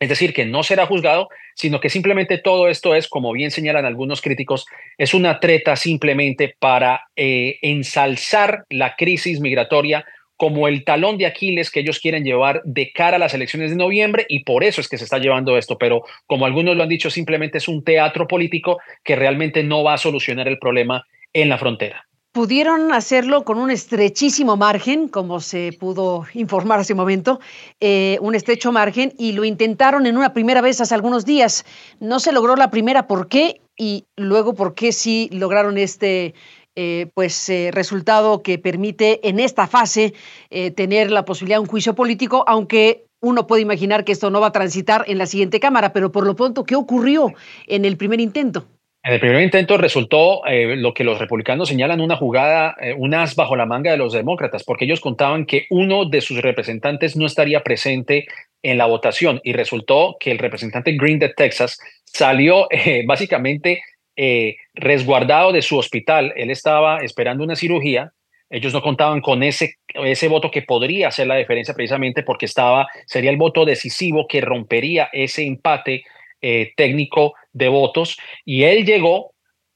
es 0.00 0.08
decir, 0.08 0.34
que 0.34 0.44
no 0.44 0.62
será 0.62 0.86
juzgado, 0.86 1.28
sino 1.54 1.80
que 1.80 1.88
simplemente 1.88 2.38
todo 2.38 2.68
esto 2.68 2.94
es, 2.94 3.08
como 3.08 3.32
bien 3.32 3.50
señalan 3.50 3.86
algunos 3.86 4.20
críticos, 4.20 4.66
es 4.98 5.14
una 5.14 5.40
treta 5.40 5.76
simplemente 5.76 6.54
para 6.58 7.02
eh, 7.16 7.58
ensalzar 7.62 8.64
la 8.70 8.96
crisis 8.96 9.40
migratoria 9.40 10.04
como 10.44 10.68
el 10.68 10.84
talón 10.84 11.16
de 11.16 11.24
Aquiles 11.24 11.70
que 11.70 11.80
ellos 11.80 12.00
quieren 12.00 12.22
llevar 12.22 12.60
de 12.66 12.92
cara 12.92 13.16
a 13.16 13.18
las 13.18 13.32
elecciones 13.32 13.70
de 13.70 13.76
noviembre 13.76 14.26
y 14.28 14.44
por 14.44 14.62
eso 14.62 14.82
es 14.82 14.90
que 14.90 14.98
se 14.98 15.04
está 15.04 15.16
llevando 15.16 15.56
esto, 15.56 15.78
pero 15.78 16.02
como 16.26 16.44
algunos 16.44 16.76
lo 16.76 16.82
han 16.82 16.90
dicho, 16.90 17.08
simplemente 17.08 17.56
es 17.56 17.66
un 17.66 17.82
teatro 17.82 18.28
político 18.28 18.76
que 19.02 19.16
realmente 19.16 19.62
no 19.62 19.82
va 19.82 19.94
a 19.94 19.96
solucionar 19.96 20.46
el 20.46 20.58
problema 20.58 21.06
en 21.32 21.48
la 21.48 21.56
frontera. 21.56 22.06
Pudieron 22.32 22.92
hacerlo 22.92 23.44
con 23.44 23.56
un 23.56 23.70
estrechísimo 23.70 24.58
margen, 24.58 25.08
como 25.08 25.40
se 25.40 25.74
pudo 25.80 26.26
informar 26.34 26.78
hace 26.78 26.92
un 26.92 26.98
momento, 26.98 27.40
eh, 27.80 28.18
un 28.20 28.34
estrecho 28.34 28.70
margen, 28.70 29.14
y 29.18 29.32
lo 29.32 29.46
intentaron 29.46 30.04
en 30.04 30.18
una 30.18 30.34
primera 30.34 30.60
vez 30.60 30.78
hace 30.78 30.94
algunos 30.94 31.24
días. 31.24 31.64
No 32.00 32.20
se 32.20 32.32
logró 32.32 32.54
la 32.54 32.70
primera, 32.70 33.06
¿por 33.06 33.28
qué? 33.28 33.62
Y 33.78 34.04
luego, 34.16 34.54
¿por 34.54 34.74
qué 34.74 34.92
sí 34.92 35.30
lograron 35.32 35.78
este, 35.78 36.34
eh, 36.76 37.06
pues 37.14 37.48
eh, 37.50 37.70
resultado 37.72 38.42
que 38.42 38.58
permite 38.58 39.28
en 39.28 39.38
esta 39.38 39.68
fase 39.68 40.12
eh, 40.50 40.72
tener 40.72 41.12
la 41.12 41.24
posibilidad 41.24 41.58
de 41.58 41.60
un 41.60 41.68
juicio 41.68 41.94
político, 41.94 42.44
aunque 42.48 43.04
uno 43.20 43.46
puede 43.46 43.62
imaginar 43.62 44.04
que 44.04 44.10
esto 44.10 44.28
no 44.28 44.40
va 44.40 44.48
a 44.48 44.52
transitar 44.52 45.04
en 45.06 45.18
la 45.18 45.26
siguiente 45.26 45.60
Cámara, 45.60 45.92
pero 45.92 46.10
por 46.10 46.26
lo 46.26 46.34
pronto, 46.34 46.64
¿qué 46.64 46.74
ocurrió 46.74 47.32
en 47.68 47.84
el 47.84 47.96
primer 47.96 48.20
intento? 48.20 48.66
En 49.04 49.12
el 49.12 49.20
primer 49.20 49.42
intento 49.42 49.76
resultó 49.76 50.40
lo 50.46 50.94
que 50.94 51.04
los 51.04 51.18
republicanos 51.18 51.68
señalan 51.68 52.00
una 52.00 52.16
jugada, 52.16 52.74
unas 52.96 53.36
bajo 53.36 53.54
la 53.54 53.66
manga 53.66 53.90
de 53.90 53.98
los 53.98 54.14
demócratas, 54.14 54.64
porque 54.64 54.86
ellos 54.86 55.00
contaban 55.00 55.44
que 55.44 55.66
uno 55.70 56.06
de 56.06 56.22
sus 56.22 56.40
representantes 56.40 57.14
no 57.14 57.26
estaría 57.26 57.62
presente 57.62 58.26
en 58.62 58.78
la 58.78 58.86
votación 58.86 59.40
y 59.44 59.52
resultó 59.52 60.16
que 60.18 60.30
el 60.30 60.38
representante 60.38 60.96
Green 60.96 61.18
de 61.18 61.28
Texas 61.28 61.78
salió 62.04 62.66
básicamente 63.06 63.82
eh, 64.16 64.56
resguardado 64.74 65.52
de 65.52 65.62
su 65.62 65.76
hospital. 65.78 66.32
Él 66.36 66.50
estaba 66.50 66.98
esperando 66.98 67.44
una 67.44 67.56
cirugía. 67.56 68.12
Ellos 68.50 68.72
no 68.72 68.82
contaban 68.82 69.20
con 69.20 69.42
ese, 69.42 69.76
ese 69.94 70.28
voto 70.28 70.50
que 70.50 70.62
podría 70.62 71.08
hacer 71.08 71.26
la 71.26 71.36
diferencia 71.36 71.74
precisamente 71.74 72.22
porque 72.22 72.46
estaba, 72.46 72.86
sería 73.06 73.30
el 73.30 73.36
voto 73.36 73.64
decisivo 73.64 74.26
que 74.28 74.40
rompería 74.40 75.08
ese 75.12 75.44
empate 75.44 76.04
técnico 76.76 77.32
de 77.54 77.68
votos 77.68 78.18
y 78.44 78.64
él 78.64 78.84
llegó 78.84 79.34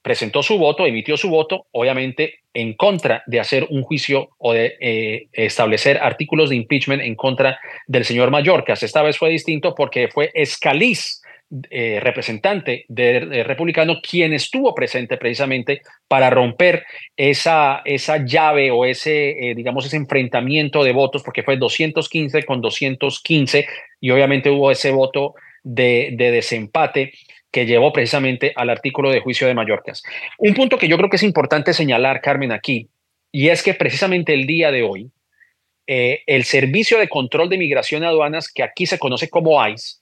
presentó 0.08 0.42
su 0.42 0.56
voto, 0.56 0.86
emitió 0.86 1.18
su 1.18 1.28
voto, 1.28 1.66
obviamente 1.70 2.40
en 2.54 2.72
contra 2.72 3.22
de 3.26 3.40
hacer 3.40 3.66
un 3.68 3.82
juicio 3.82 4.30
o 4.38 4.54
de 4.54 4.76
eh, 4.80 5.28
establecer 5.32 5.98
artículos 5.98 6.48
de 6.48 6.56
impeachment 6.56 7.02
en 7.02 7.14
contra 7.14 7.60
del 7.86 8.06
señor 8.06 8.30
Mallorcas. 8.30 8.82
Esta 8.82 9.02
vez 9.02 9.18
fue 9.18 9.28
distinto 9.28 9.74
porque 9.74 10.08
fue 10.08 10.30
Escaliz, 10.32 11.20
eh, 11.70 11.98
representante 12.00 12.84
de, 12.88 13.42
republicano, 13.42 14.00
quien 14.02 14.34
estuvo 14.34 14.74
presente 14.74 15.16
precisamente 15.16 15.80
para 16.06 16.28
romper 16.28 16.84
esa, 17.16 17.80
esa 17.84 18.24
llave 18.24 18.70
o 18.70 18.84
ese, 18.84 19.30
eh, 19.30 19.54
digamos, 19.54 19.86
ese 19.86 19.96
enfrentamiento 19.96 20.84
de 20.84 20.92
votos, 20.92 21.22
porque 21.22 21.42
fue 21.42 21.56
215 21.56 22.42
con 22.44 22.60
215 22.60 23.66
y 24.00 24.10
obviamente 24.10 24.50
hubo 24.50 24.70
ese 24.70 24.90
voto 24.90 25.34
de, 25.62 26.10
de 26.12 26.30
desempate 26.30 27.12
que 27.50 27.64
llevó 27.64 27.92
precisamente 27.92 28.52
al 28.54 28.68
artículo 28.68 29.10
de 29.10 29.20
juicio 29.20 29.46
de 29.46 29.54
Mallorcas. 29.54 30.02
Un 30.36 30.52
punto 30.52 30.76
que 30.76 30.88
yo 30.88 30.98
creo 30.98 31.08
que 31.08 31.16
es 31.16 31.22
importante 31.22 31.72
señalar, 31.72 32.20
Carmen, 32.20 32.52
aquí, 32.52 32.88
y 33.32 33.48
es 33.48 33.62
que 33.62 33.74
precisamente 33.74 34.34
el 34.34 34.46
día 34.46 34.70
de 34.70 34.82
hoy, 34.82 35.10
eh, 35.86 36.20
el 36.26 36.44
Servicio 36.44 36.98
de 36.98 37.08
Control 37.08 37.48
de 37.48 37.56
Migración 37.56 38.02
y 38.02 38.06
Aduanas, 38.06 38.52
que 38.52 38.62
aquí 38.62 38.84
se 38.84 38.98
conoce 38.98 39.30
como 39.30 39.66
ICE, 39.66 40.00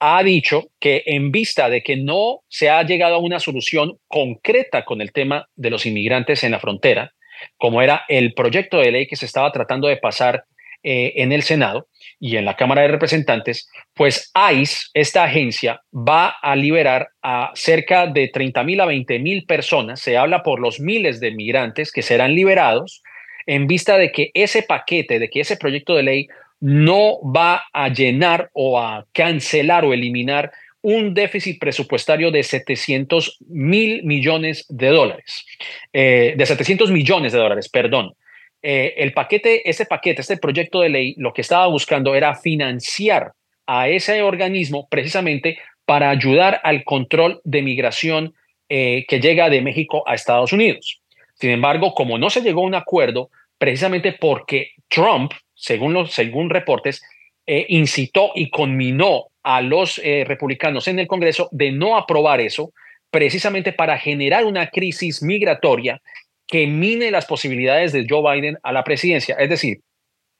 ha 0.00 0.22
dicho 0.22 0.64
que 0.80 1.02
en 1.06 1.30
vista 1.30 1.68
de 1.68 1.82
que 1.82 1.96
no 1.96 2.40
se 2.48 2.70
ha 2.70 2.82
llegado 2.82 3.16
a 3.16 3.18
una 3.18 3.40
solución 3.40 3.98
concreta 4.08 4.84
con 4.84 5.00
el 5.00 5.12
tema 5.12 5.48
de 5.56 5.70
los 5.70 5.86
inmigrantes 5.86 6.44
en 6.44 6.52
la 6.52 6.60
frontera, 6.60 7.12
como 7.56 7.82
era 7.82 8.04
el 8.08 8.34
proyecto 8.34 8.78
de 8.78 8.92
ley 8.92 9.06
que 9.06 9.16
se 9.16 9.26
estaba 9.26 9.50
tratando 9.52 9.88
de 9.88 9.96
pasar 9.96 10.44
eh, 10.86 11.22
en 11.22 11.32
el 11.32 11.42
Senado 11.42 11.88
y 12.20 12.36
en 12.36 12.44
la 12.44 12.56
Cámara 12.56 12.82
de 12.82 12.88
Representantes, 12.88 13.70
pues 13.94 14.30
ICE, 14.52 14.88
esta 14.92 15.24
agencia, 15.24 15.80
va 15.92 16.28
a 16.42 16.54
liberar 16.56 17.08
a 17.22 17.52
cerca 17.54 18.06
de 18.06 18.28
30 18.28 18.62
mil 18.64 18.80
a 18.82 18.84
20 18.84 19.18
mil 19.18 19.46
personas. 19.46 20.00
Se 20.00 20.18
habla 20.18 20.42
por 20.42 20.60
los 20.60 20.80
miles 20.80 21.20
de 21.20 21.30
migrantes 21.30 21.90
que 21.90 22.02
serán 22.02 22.34
liberados 22.34 23.02
en 23.46 23.66
vista 23.66 23.96
de 23.96 24.12
que 24.12 24.30
ese 24.34 24.62
paquete, 24.62 25.18
de 25.18 25.30
que 25.30 25.40
ese 25.40 25.56
proyecto 25.56 25.94
de 25.94 26.02
ley 26.02 26.28
no 26.64 27.20
va 27.20 27.64
a 27.74 27.90
llenar 27.90 28.48
o 28.54 28.80
a 28.80 29.04
cancelar 29.12 29.84
o 29.84 29.92
eliminar 29.92 30.50
un 30.80 31.12
déficit 31.12 31.60
presupuestario 31.60 32.30
de 32.30 32.42
700 32.42 33.36
mil 33.50 34.02
millones 34.04 34.64
de 34.70 34.88
dólares, 34.88 35.44
eh, 35.92 36.32
de 36.34 36.46
700 36.46 36.90
millones 36.90 37.32
de 37.32 37.38
dólares, 37.38 37.68
perdón. 37.68 38.14
Eh, 38.62 38.94
el 38.96 39.12
paquete, 39.12 39.68
ese 39.68 39.84
paquete, 39.84 40.22
este 40.22 40.38
proyecto 40.38 40.80
de 40.80 40.88
ley, 40.88 41.14
lo 41.18 41.34
que 41.34 41.42
estaba 41.42 41.66
buscando 41.66 42.14
era 42.14 42.34
financiar 42.34 43.32
a 43.66 43.90
ese 43.90 44.22
organismo 44.22 44.88
precisamente 44.88 45.58
para 45.84 46.08
ayudar 46.08 46.62
al 46.64 46.82
control 46.84 47.42
de 47.44 47.60
migración 47.60 48.32
eh, 48.70 49.04
que 49.06 49.20
llega 49.20 49.50
de 49.50 49.60
México 49.60 50.02
a 50.06 50.14
Estados 50.14 50.54
Unidos. 50.54 51.02
Sin 51.34 51.50
embargo, 51.50 51.92
como 51.92 52.16
no 52.16 52.30
se 52.30 52.40
llegó 52.40 52.62
a 52.62 52.68
un 52.68 52.74
acuerdo, 52.74 53.28
precisamente 53.58 54.12
porque 54.18 54.70
Trump, 54.88 55.32
según 55.64 55.94
los 55.94 56.12
según 56.12 56.50
reportes, 56.50 57.02
eh, 57.46 57.66
incitó 57.68 58.32
y 58.34 58.50
conminó 58.50 59.26
a 59.42 59.60
los 59.60 60.00
republicanos 60.02 60.88
en 60.88 60.98
el 60.98 61.06
Congreso 61.06 61.50
de 61.52 61.70
no 61.70 61.98
aprobar 61.98 62.40
eso, 62.40 62.72
precisamente 63.10 63.72
para 63.72 63.98
generar 63.98 64.46
una 64.46 64.68
crisis 64.68 65.22
migratoria 65.22 66.00
que 66.46 66.66
mine 66.66 67.10
las 67.10 67.26
posibilidades 67.26 67.92
de 67.92 68.06
Joe 68.08 68.34
Biden 68.34 68.58
a 68.62 68.72
la 68.72 68.84
presidencia. 68.84 69.36
Es 69.38 69.48
decir, 69.48 69.80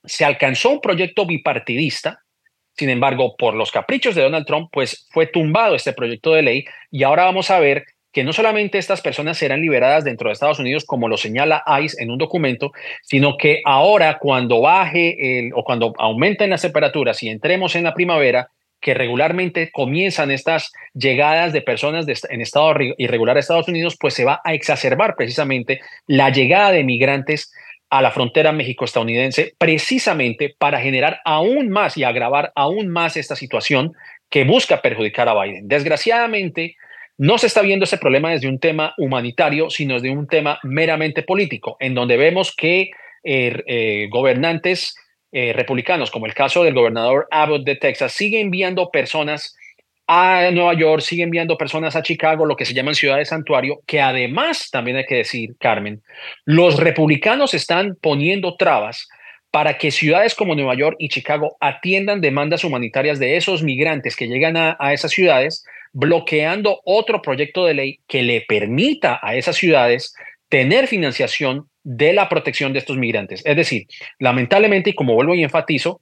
se 0.03 0.25
alcanzó 0.25 0.71
un 0.71 0.81
proyecto 0.81 1.25
bipartidista, 1.25 2.19
sin 2.77 2.89
embargo, 2.89 3.35
por 3.37 3.55
los 3.55 3.71
caprichos 3.71 4.15
de 4.15 4.23
Donald 4.23 4.45
Trump, 4.45 4.69
pues 4.71 5.07
fue 5.11 5.27
tumbado 5.27 5.75
este 5.75 5.93
proyecto 5.93 6.33
de 6.33 6.41
ley 6.41 6.65
y 6.91 7.03
ahora 7.03 7.23
vamos 7.23 7.49
a 7.49 7.59
ver 7.59 7.85
que 8.15 8.23
no 8.23 8.31
solamente 8.31 8.77
estas 8.77 9.01
personas 9.01 9.37
serán 9.37 9.59
liberadas 9.59 10.05
dentro 10.05 10.29
de 10.29 10.33
Estados 10.33 10.59
Unidos, 10.59 10.85
como 10.85 11.09
lo 11.09 11.17
señala 11.17 11.65
ICE 11.81 12.01
en 12.01 12.11
un 12.11 12.17
documento, 12.17 12.71
sino 13.01 13.35
que 13.35 13.61
ahora 13.65 14.19
cuando 14.19 14.61
baje 14.61 15.39
el, 15.39 15.51
o 15.53 15.65
cuando 15.65 15.93
aumenten 15.97 16.49
las 16.49 16.61
temperaturas 16.61 17.21
y 17.23 17.27
entremos 17.27 17.75
en 17.75 17.83
la 17.83 17.93
primavera, 17.93 18.47
que 18.79 18.93
regularmente 18.93 19.69
comienzan 19.69 20.31
estas 20.31 20.71
llegadas 20.93 21.51
de 21.51 21.61
personas 21.61 22.05
en 22.29 22.39
estado 22.39 22.73
irregular 22.97 23.35
a 23.35 23.41
Estados 23.41 23.67
Unidos, 23.67 23.97
pues 23.99 24.13
se 24.13 24.23
va 24.23 24.39
a 24.45 24.53
exacerbar 24.53 25.17
precisamente 25.17 25.81
la 26.07 26.29
llegada 26.29 26.71
de 26.71 26.85
migrantes 26.85 27.51
a 27.89 28.01
la 28.01 28.11
frontera 28.11 28.53
México-estadounidense, 28.53 29.55
precisamente 29.57 30.55
para 30.57 30.79
generar 30.79 31.19
aún 31.25 31.67
más 31.67 31.97
y 31.97 32.05
agravar 32.05 32.53
aún 32.55 32.87
más 32.87 33.17
esta 33.17 33.35
situación 33.35 33.91
que 34.29 34.45
busca 34.45 34.81
perjudicar 34.81 35.27
a 35.27 35.43
Biden. 35.43 35.67
Desgraciadamente, 35.67 36.77
no 37.17 37.37
se 37.37 37.47
está 37.47 37.61
viendo 37.61 37.85
ese 37.85 37.97
problema 37.97 38.31
desde 38.31 38.49
un 38.49 38.59
tema 38.59 38.93
humanitario, 38.97 39.69
sino 39.69 39.95
desde 39.95 40.09
un 40.09 40.27
tema 40.27 40.59
meramente 40.63 41.23
político, 41.23 41.77
en 41.79 41.95
donde 41.95 42.17
vemos 42.17 42.53
que 42.55 42.91
eh, 43.23 43.63
eh, 43.67 44.07
gobernantes 44.11 44.95
eh, 45.31 45.53
republicanos, 45.53 46.11
como 46.11 46.25
el 46.25 46.33
caso 46.33 46.63
del 46.63 46.73
gobernador 46.73 47.27
Abbott 47.31 47.65
de 47.65 47.75
Texas, 47.75 48.13
sigue 48.13 48.39
enviando 48.39 48.89
personas 48.89 49.55
a 50.07 50.49
Nueva 50.51 50.73
York, 50.75 51.01
sigue 51.01 51.23
enviando 51.23 51.57
personas 51.57 51.95
a 51.95 52.03
Chicago, 52.03 52.45
lo 52.45 52.55
que 52.55 52.65
se 52.65 52.73
llaman 52.73 52.93
ciudades 52.93 53.29
santuario, 53.29 53.79
que 53.87 54.01
además, 54.01 54.69
también 54.71 54.97
hay 54.97 55.05
que 55.05 55.15
decir, 55.15 55.55
Carmen, 55.59 56.03
los 56.45 56.77
republicanos 56.77 57.53
están 57.53 57.97
poniendo 57.99 58.55
trabas 58.55 59.07
para 59.49 59.77
que 59.77 59.89
ciudades 59.89 60.35
como 60.35 60.53
Nueva 60.53 60.75
York 60.75 60.97
y 60.99 61.09
Chicago 61.09 61.57
atiendan 61.59 62.21
demandas 62.21 62.63
humanitarias 62.63 63.19
de 63.19 63.37
esos 63.37 63.63
migrantes 63.63 64.15
que 64.15 64.27
llegan 64.27 64.57
a, 64.57 64.77
a 64.79 64.93
esas 64.93 65.11
ciudades, 65.11 65.65
bloqueando 65.95 66.81
otro 66.83 67.21
proyecto 67.21 67.65
de 67.65 67.73
ley 67.73 67.99
que 68.05 68.21
le 68.21 68.41
permita 68.41 69.17
a 69.23 69.35
esas 69.35 69.55
ciudades 69.55 70.13
tener 70.49 70.87
financiación 70.87 71.69
de 71.83 72.11
la 72.11 72.27
protección 72.27 72.73
de 72.73 72.79
estos 72.79 72.97
migrantes. 72.97 73.41
Es 73.45 73.55
decir, 73.55 73.87
lamentablemente, 74.19 74.89
y 74.89 74.93
como 74.93 75.15
vuelvo 75.15 75.35
y 75.35 75.43
enfatizo, 75.43 76.01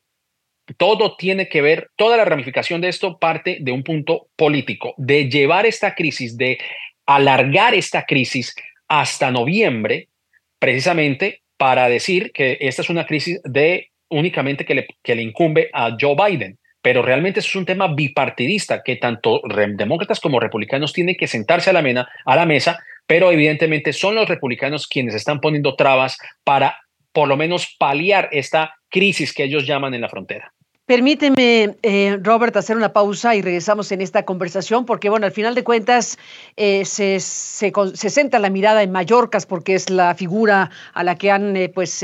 todo 0.77 1.15
tiene 1.15 1.47
que 1.47 1.61
ver, 1.61 1.91
toda 1.95 2.17
la 2.17 2.25
ramificación 2.25 2.81
de 2.81 2.89
esto 2.89 3.19
parte 3.19 3.59
de 3.61 3.71
un 3.71 3.83
punto 3.83 4.29
político, 4.35 4.95
de 4.97 5.29
llevar 5.29 5.67
esta 5.67 5.93
crisis, 5.93 6.37
de 6.37 6.57
alargar 7.05 7.75
esta 7.75 8.03
crisis 8.05 8.55
hasta 8.87 9.29
noviembre, 9.29 10.09
precisamente 10.57 11.43
para 11.55 11.87
decir 11.87 12.31
que 12.31 12.57
esta 12.61 12.81
es 12.81 12.89
una 12.89 13.05
crisis 13.05 13.39
de 13.43 13.91
únicamente 14.09 14.65
que 14.65 14.73
le, 14.73 14.87
que 15.03 15.13
le 15.13 15.21
incumbe 15.21 15.69
a 15.71 15.95
Joe 15.99 16.15
Biden. 16.15 16.57
Pero 16.83 17.01
realmente 17.01 17.39
es 17.39 17.55
un 17.55 17.65
tema 17.65 17.87
bipartidista 17.87 18.83
que 18.83 18.97
tanto 18.97 19.41
demócratas 19.43 20.19
como 20.19 20.39
republicanos 20.39 20.93
tienen 20.93 21.15
que 21.15 21.25
sentarse 21.25 21.71
a 21.71 21.73
la, 21.73 22.07
a 22.25 22.35
la 22.35 22.45
mesa 22.45 22.79
pero 23.07 23.31
evidentemente 23.31 23.93
son 23.93 24.15
los 24.15 24.27
republicanos 24.27 24.87
quienes 24.87 25.15
están 25.15 25.39
poniendo 25.39 25.75
trabas 25.75 26.17
para 26.43 26.79
por 27.11 27.27
lo 27.27 27.37
menos 27.37 27.75
paliar 27.77 28.29
esta 28.31 28.75
crisis 28.89 29.33
que 29.33 29.43
ellos 29.43 29.67
llaman 29.67 29.93
en 29.93 30.01
la 30.01 30.09
frontera. 30.09 30.53
Permíteme, 30.85 31.77
eh, 31.81 32.19
Robert, 32.21 32.57
hacer 32.57 32.75
una 32.75 32.91
pausa 32.91 33.37
y 33.37 33.41
regresamos 33.41 33.89
en 33.93 34.01
esta 34.01 34.25
conversación, 34.25 34.85
porque, 34.85 35.09
bueno, 35.09 35.25
al 35.25 35.31
final 35.31 35.55
de 35.55 35.63
cuentas 35.63 36.17
eh, 36.57 36.83
se, 36.83 37.21
se, 37.21 37.71
se, 37.93 38.09
centra 38.09 38.37
la 38.37 38.49
mirada 38.49 38.83
en 38.83 38.91
Mallorcas, 38.91 39.45
porque 39.45 39.75
es 39.75 39.89
la 39.89 40.13
figura 40.13 40.71
a 40.93 41.03
la 41.05 41.15
que 41.15 41.31
han 41.31 41.55
eh, 41.55 41.69
pues, 41.69 42.03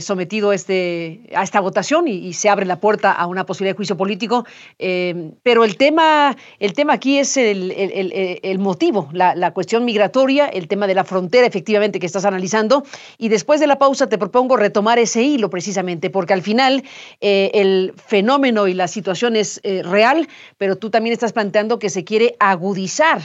sometido 0.00 0.52
este, 0.52 1.22
a 1.34 1.42
esta 1.44 1.60
votación 1.60 2.06
y, 2.06 2.34
se 2.34 2.50
abre 2.50 2.66
la 2.66 2.78
puerta 2.78 3.10
a 3.10 3.26
una 3.26 3.46
posibilidad 3.46 3.72
de 3.72 3.76
juicio 3.78 3.96
político. 3.96 4.44
pero 4.76 5.64
el 5.64 5.78
tema, 5.78 6.36
el 6.58 6.74
tema 6.74 6.92
aquí 6.92 7.18
es 7.18 7.38
el, 7.38 7.70
el, 7.70 8.40
el 8.42 8.58
motivo, 8.58 9.08
la, 9.14 9.34
la, 9.34 9.52
cuestión 9.52 9.86
migratoria, 9.86 10.46
el 10.46 10.68
tema 10.68 10.86
de 10.86 10.94
la 10.94 11.04
frontera, 11.04 11.46
efectivamente, 11.46 12.00
que 12.00 12.06
estás 12.06 12.26
analizando. 12.26 12.84
Y 13.16 13.28
después 13.30 13.60
de 13.60 13.66
la 13.66 13.78
pausa 13.78 14.08
te 14.08 14.18
propongo 14.18 14.58
retomar 14.58 14.98
ese 14.98 15.22
hilo, 15.22 15.48
precisamente, 15.48 16.10
porque 16.10 16.34
al 16.34 16.42
final 16.42 16.82
el 17.20 17.93
fenómeno 17.96 18.68
y 18.68 18.74
la 18.74 18.88
situación 18.88 19.36
es 19.36 19.60
eh, 19.62 19.82
real, 19.82 20.28
pero 20.58 20.76
tú 20.76 20.90
también 20.90 21.12
estás 21.12 21.32
planteando 21.32 21.78
que 21.78 21.90
se 21.90 22.04
quiere 22.04 22.36
agudizar 22.38 23.20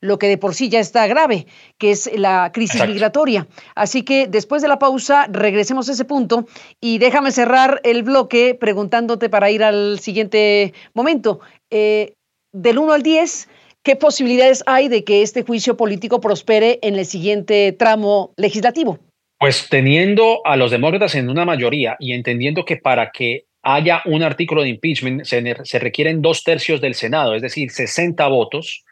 lo 0.00 0.18
que 0.18 0.28
de 0.28 0.38
por 0.38 0.54
sí 0.54 0.68
ya 0.68 0.80
está 0.80 1.06
grave, 1.06 1.46
que 1.78 1.90
es 1.90 2.10
la 2.16 2.50
crisis 2.52 2.86
migratoria. 2.86 3.46
Así 3.74 4.02
que 4.02 4.26
después 4.26 4.62
de 4.62 4.68
la 4.68 4.78
pausa, 4.78 5.26
regresemos 5.30 5.88
a 5.88 5.92
ese 5.92 6.04
punto 6.04 6.46
y 6.80 6.98
déjame 6.98 7.32
cerrar 7.32 7.80
el 7.84 8.02
bloque 8.02 8.54
preguntándote 8.54 9.28
para 9.28 9.50
ir 9.50 9.62
al 9.62 9.98
siguiente 10.00 10.74
momento. 10.94 11.40
Eh, 11.70 12.14
del 12.52 12.78
1 12.78 12.92
al 12.92 13.02
10, 13.02 13.48
¿qué 13.82 13.96
posibilidades 13.96 14.62
hay 14.66 14.88
de 14.88 15.04
que 15.04 15.22
este 15.22 15.42
juicio 15.42 15.76
político 15.76 16.20
prospere 16.20 16.78
en 16.82 16.96
el 16.96 17.06
siguiente 17.06 17.72
tramo 17.72 18.32
legislativo? 18.36 18.98
Pues 19.38 19.68
teniendo 19.68 20.40
a 20.44 20.56
los 20.56 20.70
demócratas 20.70 21.14
en 21.16 21.28
una 21.28 21.44
mayoría 21.44 21.96
y 21.98 22.12
entendiendo 22.12 22.64
que 22.64 22.76
para 22.76 23.10
que 23.10 23.46
haya 23.64 24.02
un 24.04 24.22
artículo 24.22 24.62
de 24.62 24.68
impeachment, 24.68 25.24
se, 25.24 25.78
requieren 25.78 26.22
dos 26.22 26.44
tercios 26.44 26.80
del 26.80 26.94
Senado, 26.94 27.34
es 27.34 27.42
decir, 27.42 27.70
60 27.70 28.26
votos, 28.28 28.84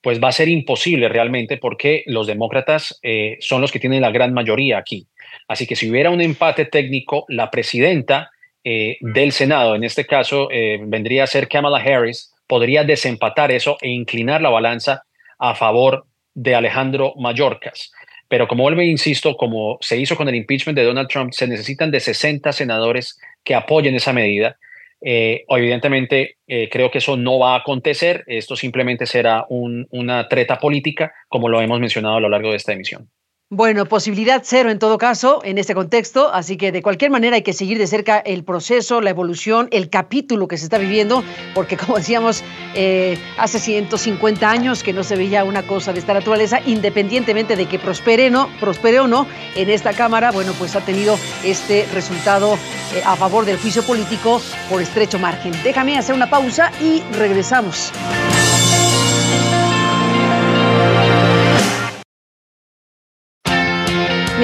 pues 0.00 0.22
va 0.22 0.28
a 0.28 0.32
ser 0.32 0.48
imposible 0.48 1.08
realmente 1.08 1.56
porque 1.56 2.04
los 2.06 2.26
demócratas 2.26 2.98
eh, 3.02 3.36
son 3.40 3.60
los 3.60 3.72
que 3.72 3.80
tienen 3.80 4.02
la 4.02 4.10
gran 4.10 4.32
mayoría 4.32 4.78
aquí. 4.78 5.08
Así 5.48 5.66
que 5.66 5.76
si 5.76 5.90
hubiera 5.90 6.10
un 6.10 6.20
empate 6.20 6.66
técnico, 6.66 7.24
la 7.28 7.50
presidenta 7.50 8.30
eh, 8.62 8.98
del 9.00 9.32
Senado, 9.32 9.74
en 9.74 9.82
este 9.82 10.06
caso 10.06 10.48
eh, 10.52 10.78
vendría 10.82 11.24
a 11.24 11.26
ser 11.26 11.48
Kamala 11.48 11.78
Harris, 11.78 12.32
podría 12.46 12.84
desempatar 12.84 13.50
eso 13.50 13.76
e 13.80 13.88
inclinar 13.88 14.40
la 14.42 14.50
balanza 14.50 15.02
a 15.38 15.54
favor 15.54 16.06
de 16.34 16.54
Alejandro 16.54 17.14
Mayorkas. 17.16 17.92
Pero 18.28 18.46
como 18.46 18.62
vuelvo 18.62 18.82
e 18.82 18.86
insisto, 18.86 19.36
como 19.36 19.78
se 19.80 19.98
hizo 19.98 20.16
con 20.16 20.28
el 20.28 20.34
impeachment 20.34 20.78
de 20.78 20.84
Donald 20.84 21.08
Trump, 21.08 21.32
se 21.32 21.46
necesitan 21.46 21.90
de 21.90 22.00
60 22.00 22.52
senadores 22.52 23.18
que 23.42 23.54
apoyen 23.54 23.94
esa 23.94 24.12
medida. 24.12 24.58
Eh, 25.00 25.44
evidentemente, 25.48 26.36
eh, 26.46 26.68
creo 26.70 26.90
que 26.90 26.98
eso 26.98 27.16
no 27.16 27.38
va 27.38 27.54
a 27.54 27.60
acontecer. 27.60 28.24
Esto 28.26 28.56
simplemente 28.56 29.06
será 29.06 29.46
una 29.48 30.28
treta 30.28 30.58
política, 30.58 31.12
como 31.28 31.48
lo 31.48 31.60
hemos 31.62 31.80
mencionado 31.80 32.16
a 32.16 32.20
lo 32.20 32.28
largo 32.28 32.50
de 32.50 32.56
esta 32.56 32.72
emisión. 32.72 33.08
Bueno, 33.50 33.86
posibilidad 33.86 34.42
cero 34.44 34.70
en 34.70 34.78
todo 34.78 34.98
caso 34.98 35.40
en 35.42 35.56
este 35.56 35.74
contexto, 35.74 36.30
así 36.34 36.58
que 36.58 36.70
de 36.70 36.82
cualquier 36.82 37.10
manera 37.10 37.36
hay 37.36 37.42
que 37.42 37.54
seguir 37.54 37.78
de 37.78 37.86
cerca 37.86 38.18
el 38.18 38.44
proceso, 38.44 39.00
la 39.00 39.08
evolución, 39.08 39.68
el 39.70 39.88
capítulo 39.88 40.48
que 40.48 40.58
se 40.58 40.64
está 40.64 40.76
viviendo, 40.76 41.24
porque 41.54 41.78
como 41.78 41.96
decíamos, 41.96 42.44
eh, 42.74 43.18
hace 43.38 43.58
150 43.58 44.50
años 44.50 44.82
que 44.82 44.92
no 44.92 45.02
se 45.02 45.16
veía 45.16 45.44
una 45.44 45.66
cosa 45.66 45.94
de 45.94 45.98
esta 45.98 46.12
naturaleza, 46.12 46.60
independientemente 46.66 47.56
de 47.56 47.64
que 47.64 47.78
prospere, 47.78 48.28
no, 48.28 48.50
prospere 48.60 49.00
o 49.00 49.08
no, 49.08 49.26
en 49.56 49.70
esta 49.70 49.94
Cámara, 49.94 50.30
bueno, 50.30 50.52
pues 50.58 50.76
ha 50.76 50.84
tenido 50.84 51.18
este 51.42 51.88
resultado 51.94 52.58
eh, 52.94 53.02
a 53.02 53.16
favor 53.16 53.46
del 53.46 53.56
juicio 53.56 53.82
político 53.82 54.42
por 54.68 54.82
estrecho 54.82 55.18
margen. 55.18 55.54
Déjame 55.64 55.96
hacer 55.96 56.14
una 56.14 56.28
pausa 56.28 56.70
y 56.82 57.00
regresamos. 57.16 57.94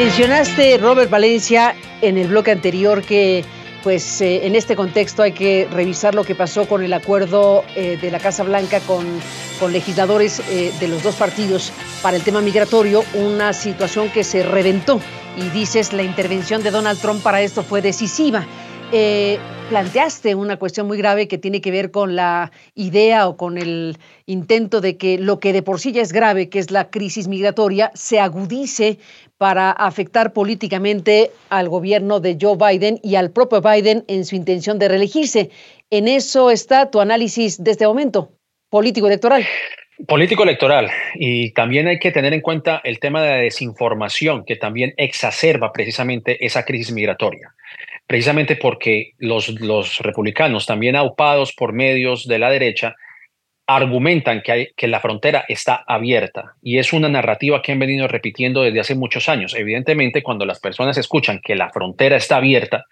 Mencionaste, 0.05 0.77
Robert 0.77 1.11
Valencia, 1.11 1.75
en 2.03 2.19
el 2.19 2.29
bloque 2.29 2.51
anterior 2.51 3.01
que 3.01 3.43
pues 3.83 4.21
eh, 4.21 4.47
en 4.47 4.55
este 4.55 4.77
contexto 4.77 5.23
hay 5.23 5.33
que 5.33 5.67
revisar 5.71 6.15
lo 6.15 6.25
que 6.25 6.35
pasó 6.35 6.69
con 6.69 6.83
el 6.85 6.93
acuerdo 6.93 7.65
eh, 7.75 7.97
de 7.97 8.11
la 8.11 8.19
Casa 8.19 8.43
Blanca 8.43 8.81
con, 8.81 9.07
con 9.59 9.73
legisladores 9.73 10.43
eh, 10.51 10.75
de 10.79 10.89
los 10.89 11.03
dos 11.03 11.15
partidos 11.15 11.73
para 12.03 12.19
el 12.19 12.23
tema 12.23 12.43
migratorio, 12.43 13.03
una 13.15 13.55
situación 13.55 14.11
que 14.11 14.25
se 14.25 14.43
reventó. 14.43 15.01
Y 15.39 15.49
dices, 15.49 15.95
la 15.95 16.03
intervención 16.03 16.63
de 16.63 16.71
Donald 16.71 17.01
Trump 17.01 17.23
para 17.23 17.41
esto 17.41 17.63
fue 17.63 17.81
decisiva. 17.81 18.47
Planteaste 19.69 20.35
una 20.35 20.59
cuestión 20.59 20.87
muy 20.87 20.99
grave 20.99 21.27
que 21.27 21.39
tiene 21.39 21.61
que 21.61 21.71
ver 21.71 21.91
con 21.91 22.17
la 22.17 22.53
idea 22.75 23.29
o 23.29 23.37
con 23.37 23.57
el 23.57 23.97
intento 24.27 24.81
de 24.81 24.97
que 24.97 25.19
lo 25.19 25.41
que 25.41 25.53
de 25.53 25.63
por 25.63 25.81
sí 25.81 25.93
ya 25.93 26.03
es 26.03 26.13
grave, 26.13 26.49
que 26.49 26.59
es 26.59 26.71
la 26.71 26.91
crisis 26.91 27.29
migratoria, 27.29 27.91
se 27.95 28.21
agudice 28.21 28.99
para 29.39 29.71
afectar 29.71 30.33
políticamente 30.33 31.31
al 31.49 31.69
gobierno 31.69 32.21
de 32.21 32.37
Joe 32.41 32.57
Biden 32.57 33.01
y 33.03 33.17
al 33.17 33.31
propio 33.31 33.61
Biden 33.61 34.05
en 34.09 34.25
su 34.25 34.37
intención 34.37 34.79
de 34.79 34.89
reelegirse. 34.89 35.51
En 35.91 36.09
eso 36.09 36.51
está 36.51 36.91
tu 36.91 37.01
análisis 37.01 37.63
de 37.63 37.71
este 37.71 37.87
momento, 37.87 38.33
político 38.71 39.07
electoral. 39.07 39.45
Político 40.07 40.43
electoral. 40.43 40.91
Y 41.15 41.53
también 41.53 41.87
hay 41.87 41.99
que 41.99 42.11
tener 42.11 42.35
en 42.35 42.41
cuenta 42.41 42.81
el 42.85 42.99
tema 42.99 43.23
de 43.23 43.29
la 43.29 43.37
desinformación, 43.37 44.45
que 44.45 44.57
también 44.57 44.93
exacerba 44.97 45.73
precisamente 45.73 46.45
esa 46.45 46.65
crisis 46.65 46.93
migratoria. 46.93 47.55
Precisamente 48.07 48.57
porque 48.57 49.13
los, 49.19 49.99
republicanos, 49.99 50.67
también 50.67 50.97
aupados 50.97 51.53
por 51.55 51.73
medios 51.73 52.27
de 52.27 52.39
la 52.39 52.51
derecha, 52.51 52.95
argumentan 53.67 54.43
que 54.43 54.89
la 54.89 55.01
frontera 55.01 55.45
está 55.49 55.85
abierta 55.87 56.55
y 56.61 56.79
es 56.79 56.93
una 56.93 57.09
narrativa 57.09 57.63
que 57.63 57.73
han 57.73 57.79
venido 57.79 58.07
repitiendo 58.07 58.63
desde 58.63 58.81
hace 58.81 58.95
muchos 58.95 59.29
años. 59.29 59.55
Evidentemente, 59.55 60.23
cuando 60.23 60.45
las 60.45 60.61
personas 60.61 60.99
escuchan 60.99 61.41
que 61.43 61.55
la 61.55 61.71
frontera 61.71 62.17
está 62.17 62.37
abierta, 62.37 62.85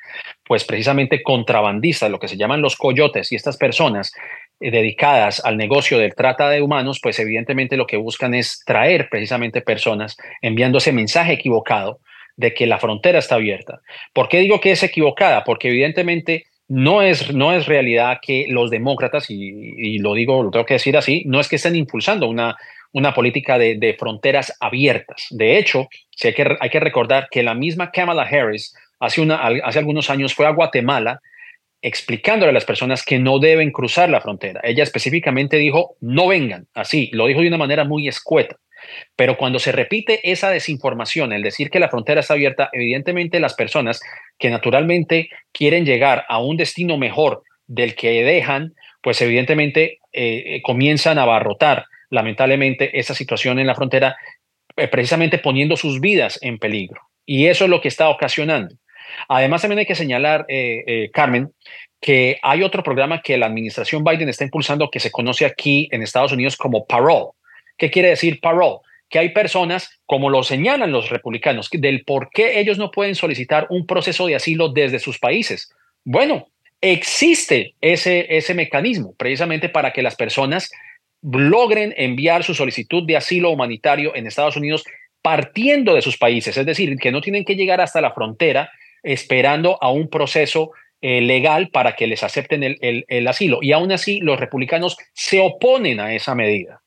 pues 0.45 0.65
precisamente 0.65 1.23
contrabandistas, 1.23 2.11
lo 2.11 2.19
que 2.19 2.29
se 2.29 2.39
llaman 2.39 2.63
los 2.63 2.77
coyotes 2.77 3.33
y 3.33 3.37
estas 3.37 3.59
personas 3.59 4.13
eh, 4.61 4.71
dedicadas 4.71 5.45
al 5.45 5.59
negocio 5.59 5.99
del 5.99 6.15
trata 6.15 6.49
de 6.49 6.63
humanos, 6.63 7.01
pues 7.03 7.19
evidentemente 7.19 7.77
lo 7.77 7.87
que 7.87 7.99
buscan 7.99 8.33
es 8.33 8.63
traer 8.65 9.09
precisamente 9.11 9.61
personas 9.61 10.17
enviando 10.41 10.79
ese 10.79 10.93
mensaje 10.93 11.35
equivocado 11.35 12.01
de 12.37 12.55
que 12.55 12.67
la 12.67 12.79
frontera 12.79 13.19
está 13.19 13.37
abierta. 13.37 13.81
¿Por 14.13 14.29
qué 14.29 14.39
digo 14.41 14.61
que 14.61 14.73
es 14.73 14.83
equivocada? 14.83 15.45
Porque 15.45 15.69
evidentemente 15.69 16.47
no 16.69 17.03
es, 17.03 17.35
no 17.35 17.53
es 17.53 17.67
realidad 17.67 18.19
que 18.23 18.47
los 18.49 18.71
demócratas, 18.71 19.27
y, 19.29 19.99
lo 19.99 20.15
digo, 20.15 20.43
lo 20.43 20.51
tengo 20.51 20.65
que 20.65 20.75
decir 20.75 20.97
así, 20.97 21.23
no 21.27 21.41
es 21.41 21.49
que 21.49 21.57
estén 21.57 21.77
impulsando 21.77 22.29
una, 22.29 22.57
una 22.93 23.13
política 23.13 23.59
de, 23.59 23.97
fronteras 23.99 24.57
abiertas. 24.61 25.27
De 25.31 25.59
hecho, 25.59 25.89
hay, 26.23 26.33
que, 26.33 26.57
hay 26.61 26.71
que 26.71 26.81
recordar 26.81 27.29
que 27.31 27.43
la 27.43 27.55
misma 27.55 27.91
Kamala 27.91 28.23
Harris 28.23 28.75
hace, 29.01 29.21
una, 29.21 29.37
hace 29.65 29.79
algunos 29.79 30.09
años 30.09 30.35
fue 30.35 30.47
a 30.47 30.51
Guatemala 30.51 31.21
explicándole 31.83 32.51
a 32.51 32.55
las 32.55 32.65
personas 32.65 33.05
que 33.05 33.19
no 33.19 33.41
deben 33.41 33.73
cruzar 33.73 34.09
la 34.09 34.21
frontera. 34.21 34.61
Ella 34.63 34.85
específicamente 34.85 35.57
dijo, 35.57 35.97
no 36.01 36.29
vengan, 36.29 36.69
así, 36.75 37.11
lo 37.13 37.27
dijo 37.27 37.41
de 37.41 37.49
una 37.49 37.59
manera 37.59 37.85
muy 37.85 38.09
escueta. 38.09 38.57
Pero 39.17 39.37
cuando 39.37 39.59
se 39.59 39.73
repite 39.73 40.21
esa 40.31 40.51
desinformación, 40.51 41.33
el 41.33 41.43
decir 41.43 41.71
que 41.71 41.81
la 41.81 41.89
frontera 41.89 42.21
está 42.21 42.35
abierta, 42.35 42.71
evidentemente 42.73 43.41
las 43.41 43.55
personas 43.55 44.01
que 44.39 44.51
naturalmente 44.51 45.29
quieren 45.53 45.85
llegar 45.85 46.25
a 46.29 46.39
un 46.39 46.57
destino 46.57 46.99
mejor 46.99 47.43
del 47.67 47.95
que 47.95 48.23
dejan, 48.25 48.75
pues 49.03 49.21
evidentemente 49.21 49.99
eh, 50.13 50.57
eh, 50.57 50.63
comienzan 50.63 51.19
a 51.19 51.23
abarrotar 51.23 51.87
lamentablemente 52.11 52.99
esa 52.99 53.15
situación 53.15 53.59
en 53.59 53.67
la 53.67 53.75
frontera, 53.75 54.17
eh, 54.77 54.89
precisamente 54.89 55.39
poniendo 55.39 55.77
sus 55.77 56.01
vidas 56.01 56.39
en 56.43 56.59
peligro. 56.59 57.01
Y 57.25 57.47
eso 57.47 57.65
es 57.65 57.71
lo 57.71 57.81
que 57.81 57.89
está 57.89 58.09
ocasionando. 58.09 58.75
Además, 59.29 59.63
también 59.63 59.81
hay 59.81 59.87
que 59.87 59.95
señalar, 59.95 60.47
Carmen, 61.13 61.51
que 62.01 62.39
hay 62.43 62.63
otro 62.63 62.83
programa 62.83 63.23
que 63.23 63.39
la 63.39 63.47
administración 63.47 64.03
Biden 64.03 64.29
está 64.29 64.45
impulsando 64.45 64.91
que 64.91 65.01
se 65.01 65.13
conoce 65.13 65.47
aquí 65.47 65.89
en 65.93 66.03
Estados 66.03 66.33
Unidos 66.33 66.57
como 66.57 66.85
Parole. 66.85 67.31
¿Qué 67.79 67.91
quiere 67.91 68.09
decir 68.09 68.41
parole? 68.41 68.79
Que 69.09 69.21
hay 69.21 69.29
personas, 69.31 70.01
como 70.05 70.29
lo 70.29 70.43
señalan 70.43 70.91
los 70.91 71.11
republicanos, 71.11 71.69
del 71.71 72.05
por 72.05 72.31
qué 72.31 72.59
ellos 72.59 72.79
no 72.79 72.91
pueden 72.91 73.15
solicitar 73.15 73.67
un 73.71 73.87
proceso 73.87 74.27
de 74.27 74.35
asilo 74.35 74.69
desde 74.69 74.99
sus 74.99 75.19
países. 75.19 75.73
Bueno, 76.05 76.49
existe 76.81 77.75
ese, 77.81 78.37
ese 78.37 78.55
mecanismo 78.55 79.15
precisamente 79.17 79.69
para 79.69 79.93
que 79.93 80.03
las 80.03 80.17
personas 80.17 80.71
logren 81.23 81.95
enviar 81.97 82.43
su 82.43 82.55
solicitud 82.55 83.07
de 83.07 83.17
asilo 83.17 83.51
humanitario 83.51 84.15
en 84.17 84.27
Estados 84.27 84.57
Unidos 84.57 84.83
partiendo 85.23 85.95
de 85.95 86.03
sus 86.03 86.19
países, 86.19 86.57
es 86.57 86.67
decir, 86.67 86.97
que 86.97 87.13
no 87.13 87.21
tienen 87.21 87.45
que 87.45 87.55
llegar 87.55 87.81
hasta 87.81 88.01
la 88.01 88.13
frontera 88.13 88.71
esperando 89.03 89.79
a 89.81 89.91
un 89.91 90.09
proceso 90.09 90.73
eh, 91.01 91.21
legal 91.21 91.69
para 91.71 91.97
que 91.97 92.07
les 92.07 92.23
acepten 92.23 92.63
el, 92.63 92.77
el 92.81 93.29
asilo. 93.29 93.59
Y 93.61 93.73
aún 93.73 93.91
así, 93.93 94.21
los 94.21 94.39
republicanos 94.39 94.97
se 95.13 95.41
oponen 95.41 96.01
a 96.01 96.15
esa 96.15 96.35
medida. 96.35 96.83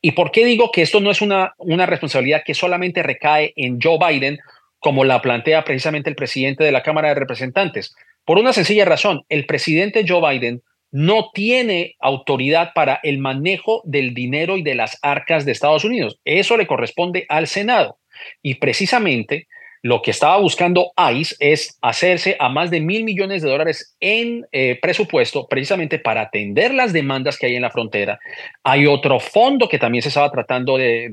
¿Y 0.00 0.12
por 0.12 0.30
qué 0.30 0.44
digo 0.44 0.70
que 0.72 0.82
esto 0.82 1.00
no 1.00 1.10
es 1.10 1.20
una, 1.20 1.54
una 1.58 1.86
responsabilidad 1.86 2.42
que 2.44 2.54
solamente 2.54 3.02
recae 3.02 3.52
en 3.56 3.80
Joe 3.80 3.98
Biden, 3.98 4.38
como 4.78 5.04
la 5.04 5.20
plantea 5.20 5.64
precisamente 5.64 6.10
el 6.10 6.16
presidente 6.16 6.64
de 6.64 6.72
la 6.72 6.82
Cámara 6.82 7.08
de 7.08 7.14
Representantes? 7.14 7.94
Por 8.24 8.38
una 8.38 8.52
sencilla 8.52 8.84
razón, 8.84 9.24
el 9.28 9.46
presidente 9.46 10.04
Joe 10.06 10.20
Biden 10.20 10.62
no 10.90 11.30
tiene 11.32 11.96
autoridad 12.00 12.72
para 12.74 13.00
el 13.02 13.18
manejo 13.18 13.80
del 13.84 14.12
dinero 14.14 14.56
y 14.56 14.62
de 14.62 14.74
las 14.74 14.98
arcas 15.02 15.44
de 15.44 15.52
Estados 15.52 15.84
Unidos. 15.84 16.18
Eso 16.24 16.56
le 16.56 16.66
corresponde 16.66 17.24
al 17.28 17.46
Senado. 17.46 17.98
Y 18.42 18.54
precisamente 18.54 19.48
lo 19.82 20.00
que 20.00 20.12
estaba 20.12 20.36
buscando 20.38 20.92
ICE 20.96 21.36
es 21.40 21.76
hacerse 21.82 22.36
a 22.38 22.48
más 22.48 22.70
de 22.70 22.80
mil 22.80 23.02
millones 23.02 23.42
de 23.42 23.50
dólares 23.50 23.96
en 23.98 24.46
eh, 24.52 24.78
presupuesto 24.80 25.48
precisamente 25.48 25.98
para 25.98 26.22
atender 26.22 26.72
las 26.72 26.92
demandas 26.92 27.36
que 27.36 27.46
hay 27.46 27.56
en 27.56 27.62
la 27.62 27.70
frontera. 27.70 28.20
Hay 28.62 28.86
otro 28.86 29.18
fondo 29.18 29.68
que 29.68 29.80
también 29.80 30.02
se 30.02 30.08
estaba 30.08 30.30
tratando 30.30 30.78
de, 30.78 31.10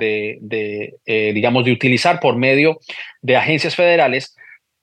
eh, 1.06 1.32
digamos, 1.34 1.66
de 1.66 1.72
utilizar 1.72 2.20
por 2.20 2.36
medio 2.36 2.80
de 3.24 3.36
agencias 3.36 3.76
federales 3.76 4.36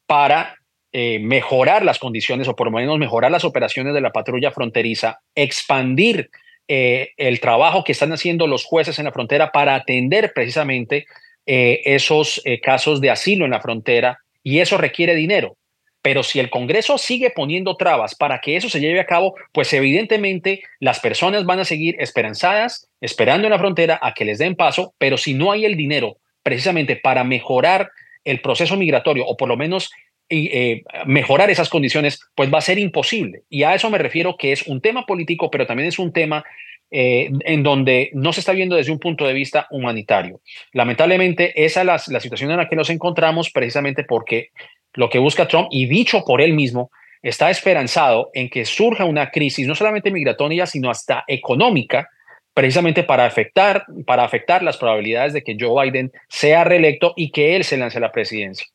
para 0.07 0.57
eh, 0.91 1.21
mejorar 1.21 1.85
las 1.85 2.01
condiciones 2.01 2.49
o 2.49 2.57
por 2.57 2.67
lo 2.67 2.73
menos 2.73 2.99
mejorar 2.99 3.31
las 3.31 3.45
operaciones 3.45 3.95
de 3.95 4.01
la 4.01 4.11
patrulla 4.11 4.51
fronteriza, 4.51 5.21
expandir 5.35 6.29
el 6.69 7.39
trabajo 7.39 7.85
que 7.85 7.93
están 7.93 8.13
haciendo 8.13 8.49
los 8.49 8.65
jueces 8.65 8.99
en 8.99 9.05
la 9.05 9.13
frontera 9.13 9.53
para 9.53 9.77
atender 9.77 10.33
precisamente 10.35 11.07
eh, 11.47 11.83
esos 11.85 12.43
eh, 12.45 12.61
casos 12.61 13.01
de 13.01 13.11
asilo 13.11 13.45
en 13.45 13.53
la 13.53 13.61
frontera 13.61 14.19
y 14.43 14.59
eso 14.59 14.79
requiere 14.79 15.15
dinero. 15.15 15.57
Pero 16.03 16.23
si 16.23 16.41
el 16.41 16.51
Congreso 16.51 16.99
sigue 16.99 17.31
poniendo 17.31 17.77
trabas 17.77 18.15
para 18.15 18.41
que 18.41 18.57
eso 18.57 18.69
se 18.69 18.81
lleve 18.81 19.01
a 19.01 19.07
cabo, 19.07 19.35
pues 19.53 19.73
evidentemente 19.73 20.63
las 20.81 21.01
personas 21.01 21.45
van 21.45 21.61
a 21.61 21.65
seguir 21.65 21.97
esperanzadas, 22.01 22.89
esperando 23.01 23.47
en 23.47 23.53
la 23.53 23.59
frontera 23.59 23.99
a 24.03 24.15
que 24.15 24.25
les 24.25 24.39
den 24.39 24.57
paso, 24.57 24.93
pero 24.99 25.17
si 25.17 25.35
no 25.35 25.53
hay 25.53 25.65
el 25.65 25.77
dinero 25.77 26.17
precisamente 26.43 26.97
para 26.97 27.25
mejorar 27.25 27.91
el 28.25 28.41
proceso 28.41 28.77
migratorio 28.77 29.25
o 29.27 29.37
por 29.37 29.49
lo 29.49 29.57
menos 29.57 29.91
eh, 30.29 30.83
mejorar 31.07 31.51
esas 31.51 31.69
condiciones, 31.69 32.21
pues 32.35 32.53
va 32.53 32.59
a 32.59 32.63
ser 32.63 32.79
imposible. 32.81 33.43
Y 33.49 33.63
a 33.63 33.75
eso 33.75 33.89
me 33.91 33.99
refiero 33.99 34.37
que 34.37 34.51
es 34.51 34.67
un 34.67 34.81
tema 34.81 35.07
político, 35.07 35.51
pero 35.51 35.67
también 35.67 35.89
es 35.89 36.01
un 36.01 36.13
tema 36.13 36.45
eh, 36.91 37.31
en 37.41 37.63
donde 37.65 38.11
no 38.13 38.33
se 38.33 38.41
está 38.41 38.53
viendo 38.53 38.77
desde 38.77 38.93
un 38.93 39.01
punto 39.01 39.27
de 39.27 39.33
vista 39.33 39.67
humanitario. 39.71 40.41
Lamentablemente, 40.73 41.65
esa 41.65 41.81
es 41.81 42.09
la, 42.09 42.21
situación 42.21 42.53
en 42.53 42.59
la 42.59 42.69
que 42.69 42.77
nos 42.77 42.91
encontramos 42.91 43.51
precisamente 43.51 44.05
porque 44.05 44.51
lo 44.95 45.11
que 45.11 45.19
busca 45.19 45.49
Trump, 45.49 45.69
y 45.73 45.87
dicho 45.87 46.25
por 46.25 46.41
él 46.41 46.55
mismo, 46.55 46.91
está 47.23 47.51
esperanzado 47.51 48.31
en 48.35 48.49
que 48.49 48.65
surja 48.65 49.05
una 49.05 49.31
crisis 49.31 49.67
no 49.67 49.75
solamente 49.75 50.13
migratoria, 50.13 50.65
sino 50.65 50.89
hasta 50.89 51.25
económica, 51.27 52.09
precisamente 52.55 53.03
para 53.03 53.27
afectar, 53.27 53.85
para 54.07 54.23
afectar 54.25 54.63
las 54.63 54.77
probabilidades 54.77 55.33
de 55.33 55.43
que 55.43 55.57
Joe 55.59 55.91
Biden 55.91 56.13
sea 56.29 56.63
reelecto 56.63 57.15
y 57.17 57.31
que 57.31 57.57
él 57.57 57.65
se 57.65 57.77
lance 57.77 57.99
a 57.99 58.01
la 58.01 58.13
presidencia. 58.13 58.67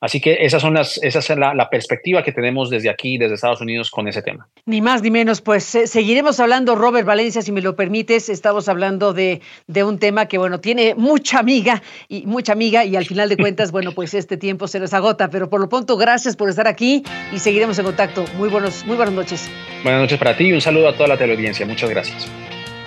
Así 0.00 0.18
que 0.18 0.38
esas 0.40 0.62
son 0.62 0.74
las, 0.74 0.98
esa 1.02 1.18
es 1.18 1.28
la, 1.38 1.68
perspectiva 1.70 2.22
que 2.22 2.32
tenemos 2.32 2.70
desde 2.70 2.88
aquí, 2.88 3.18
desde 3.18 3.34
Estados 3.34 3.60
Unidos, 3.60 3.90
con 3.90 4.08
ese 4.08 4.22
tema. 4.22 4.48
Ni 4.64 4.80
más 4.80 5.02
ni 5.02 5.10
menos, 5.10 5.42
pues 5.42 5.74
eh, 5.74 5.86
seguiremos 5.86 6.40
hablando, 6.40 6.74
Robert 6.74 7.06
Valencia, 7.06 7.42
si 7.42 7.52
me 7.52 7.60
lo 7.60 7.76
permites. 7.76 8.30
Estamos 8.30 8.68
hablando 8.68 9.12
de, 9.12 9.42
de, 9.66 9.84
un 9.84 9.98
tema 9.98 10.26
que, 10.26 10.38
bueno, 10.38 10.58
tiene 10.58 10.94
mucha 10.94 11.38
amiga 11.38 11.82
y 12.08 12.24
mucha 12.26 12.52
amiga, 12.52 12.84
y 12.84 12.96
al 12.96 13.04
final 13.04 13.28
de 13.28 13.36
cuentas, 13.36 13.72
bueno, 13.72 13.92
pues 13.92 14.14
este 14.14 14.38
tiempo 14.38 14.68
se 14.68 14.80
nos 14.80 14.94
agota. 14.94 15.28
Pero 15.28 15.50
por 15.50 15.60
lo 15.60 15.68
pronto, 15.68 15.98
gracias 15.98 16.34
por 16.34 16.48
estar 16.48 16.66
aquí 16.66 17.02
y 17.30 17.38
seguiremos 17.38 17.78
en 17.78 17.84
contacto. 17.84 18.24
Muy, 18.38 18.48
buenos, 18.48 18.86
muy 18.86 18.96
buenas 18.96 19.14
noches. 19.14 19.50
Buenas 19.82 20.00
noches 20.00 20.18
para 20.18 20.34
ti 20.34 20.44
y 20.44 20.52
un 20.52 20.62
saludo 20.62 20.88
a 20.88 20.94
toda 20.94 21.08
la 21.08 21.18
teleaudiencia. 21.18 21.66
Muchas 21.66 21.90
gracias. 21.90 22.26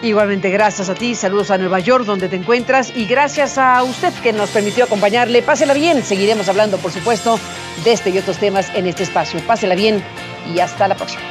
Igualmente, 0.04 0.50
gracias 0.50 0.90
a 0.90 0.96
ti, 0.96 1.16
saludos 1.16 1.50
a 1.50 1.58
Nueva 1.58 1.80
York, 1.80 2.04
donde 2.04 2.28
te 2.28 2.36
encuentras, 2.36 2.92
y 2.94 3.06
gracias 3.06 3.58
a 3.58 3.82
usted 3.84 4.14
que 4.22 4.34
nos 4.34 4.50
permitió 4.50 4.84
acompañarle. 4.84 5.42
Pásela 5.42 5.74
bien, 5.74 6.04
seguiremos 6.04 6.50
hablando, 6.50 6.78
por 6.78 6.92
supuesto, 6.92 7.40
de 7.86 7.94
este 7.94 8.10
y 8.10 8.18
otros 8.18 8.38
temas 8.38 8.70
en 8.76 8.86
este 8.86 9.04
espacio. 9.04 9.40
Pásela 9.48 9.76
bien 9.76 10.04
y 10.54 10.60
hasta 10.60 10.90
la 10.90 10.96
próxima. 10.96 11.24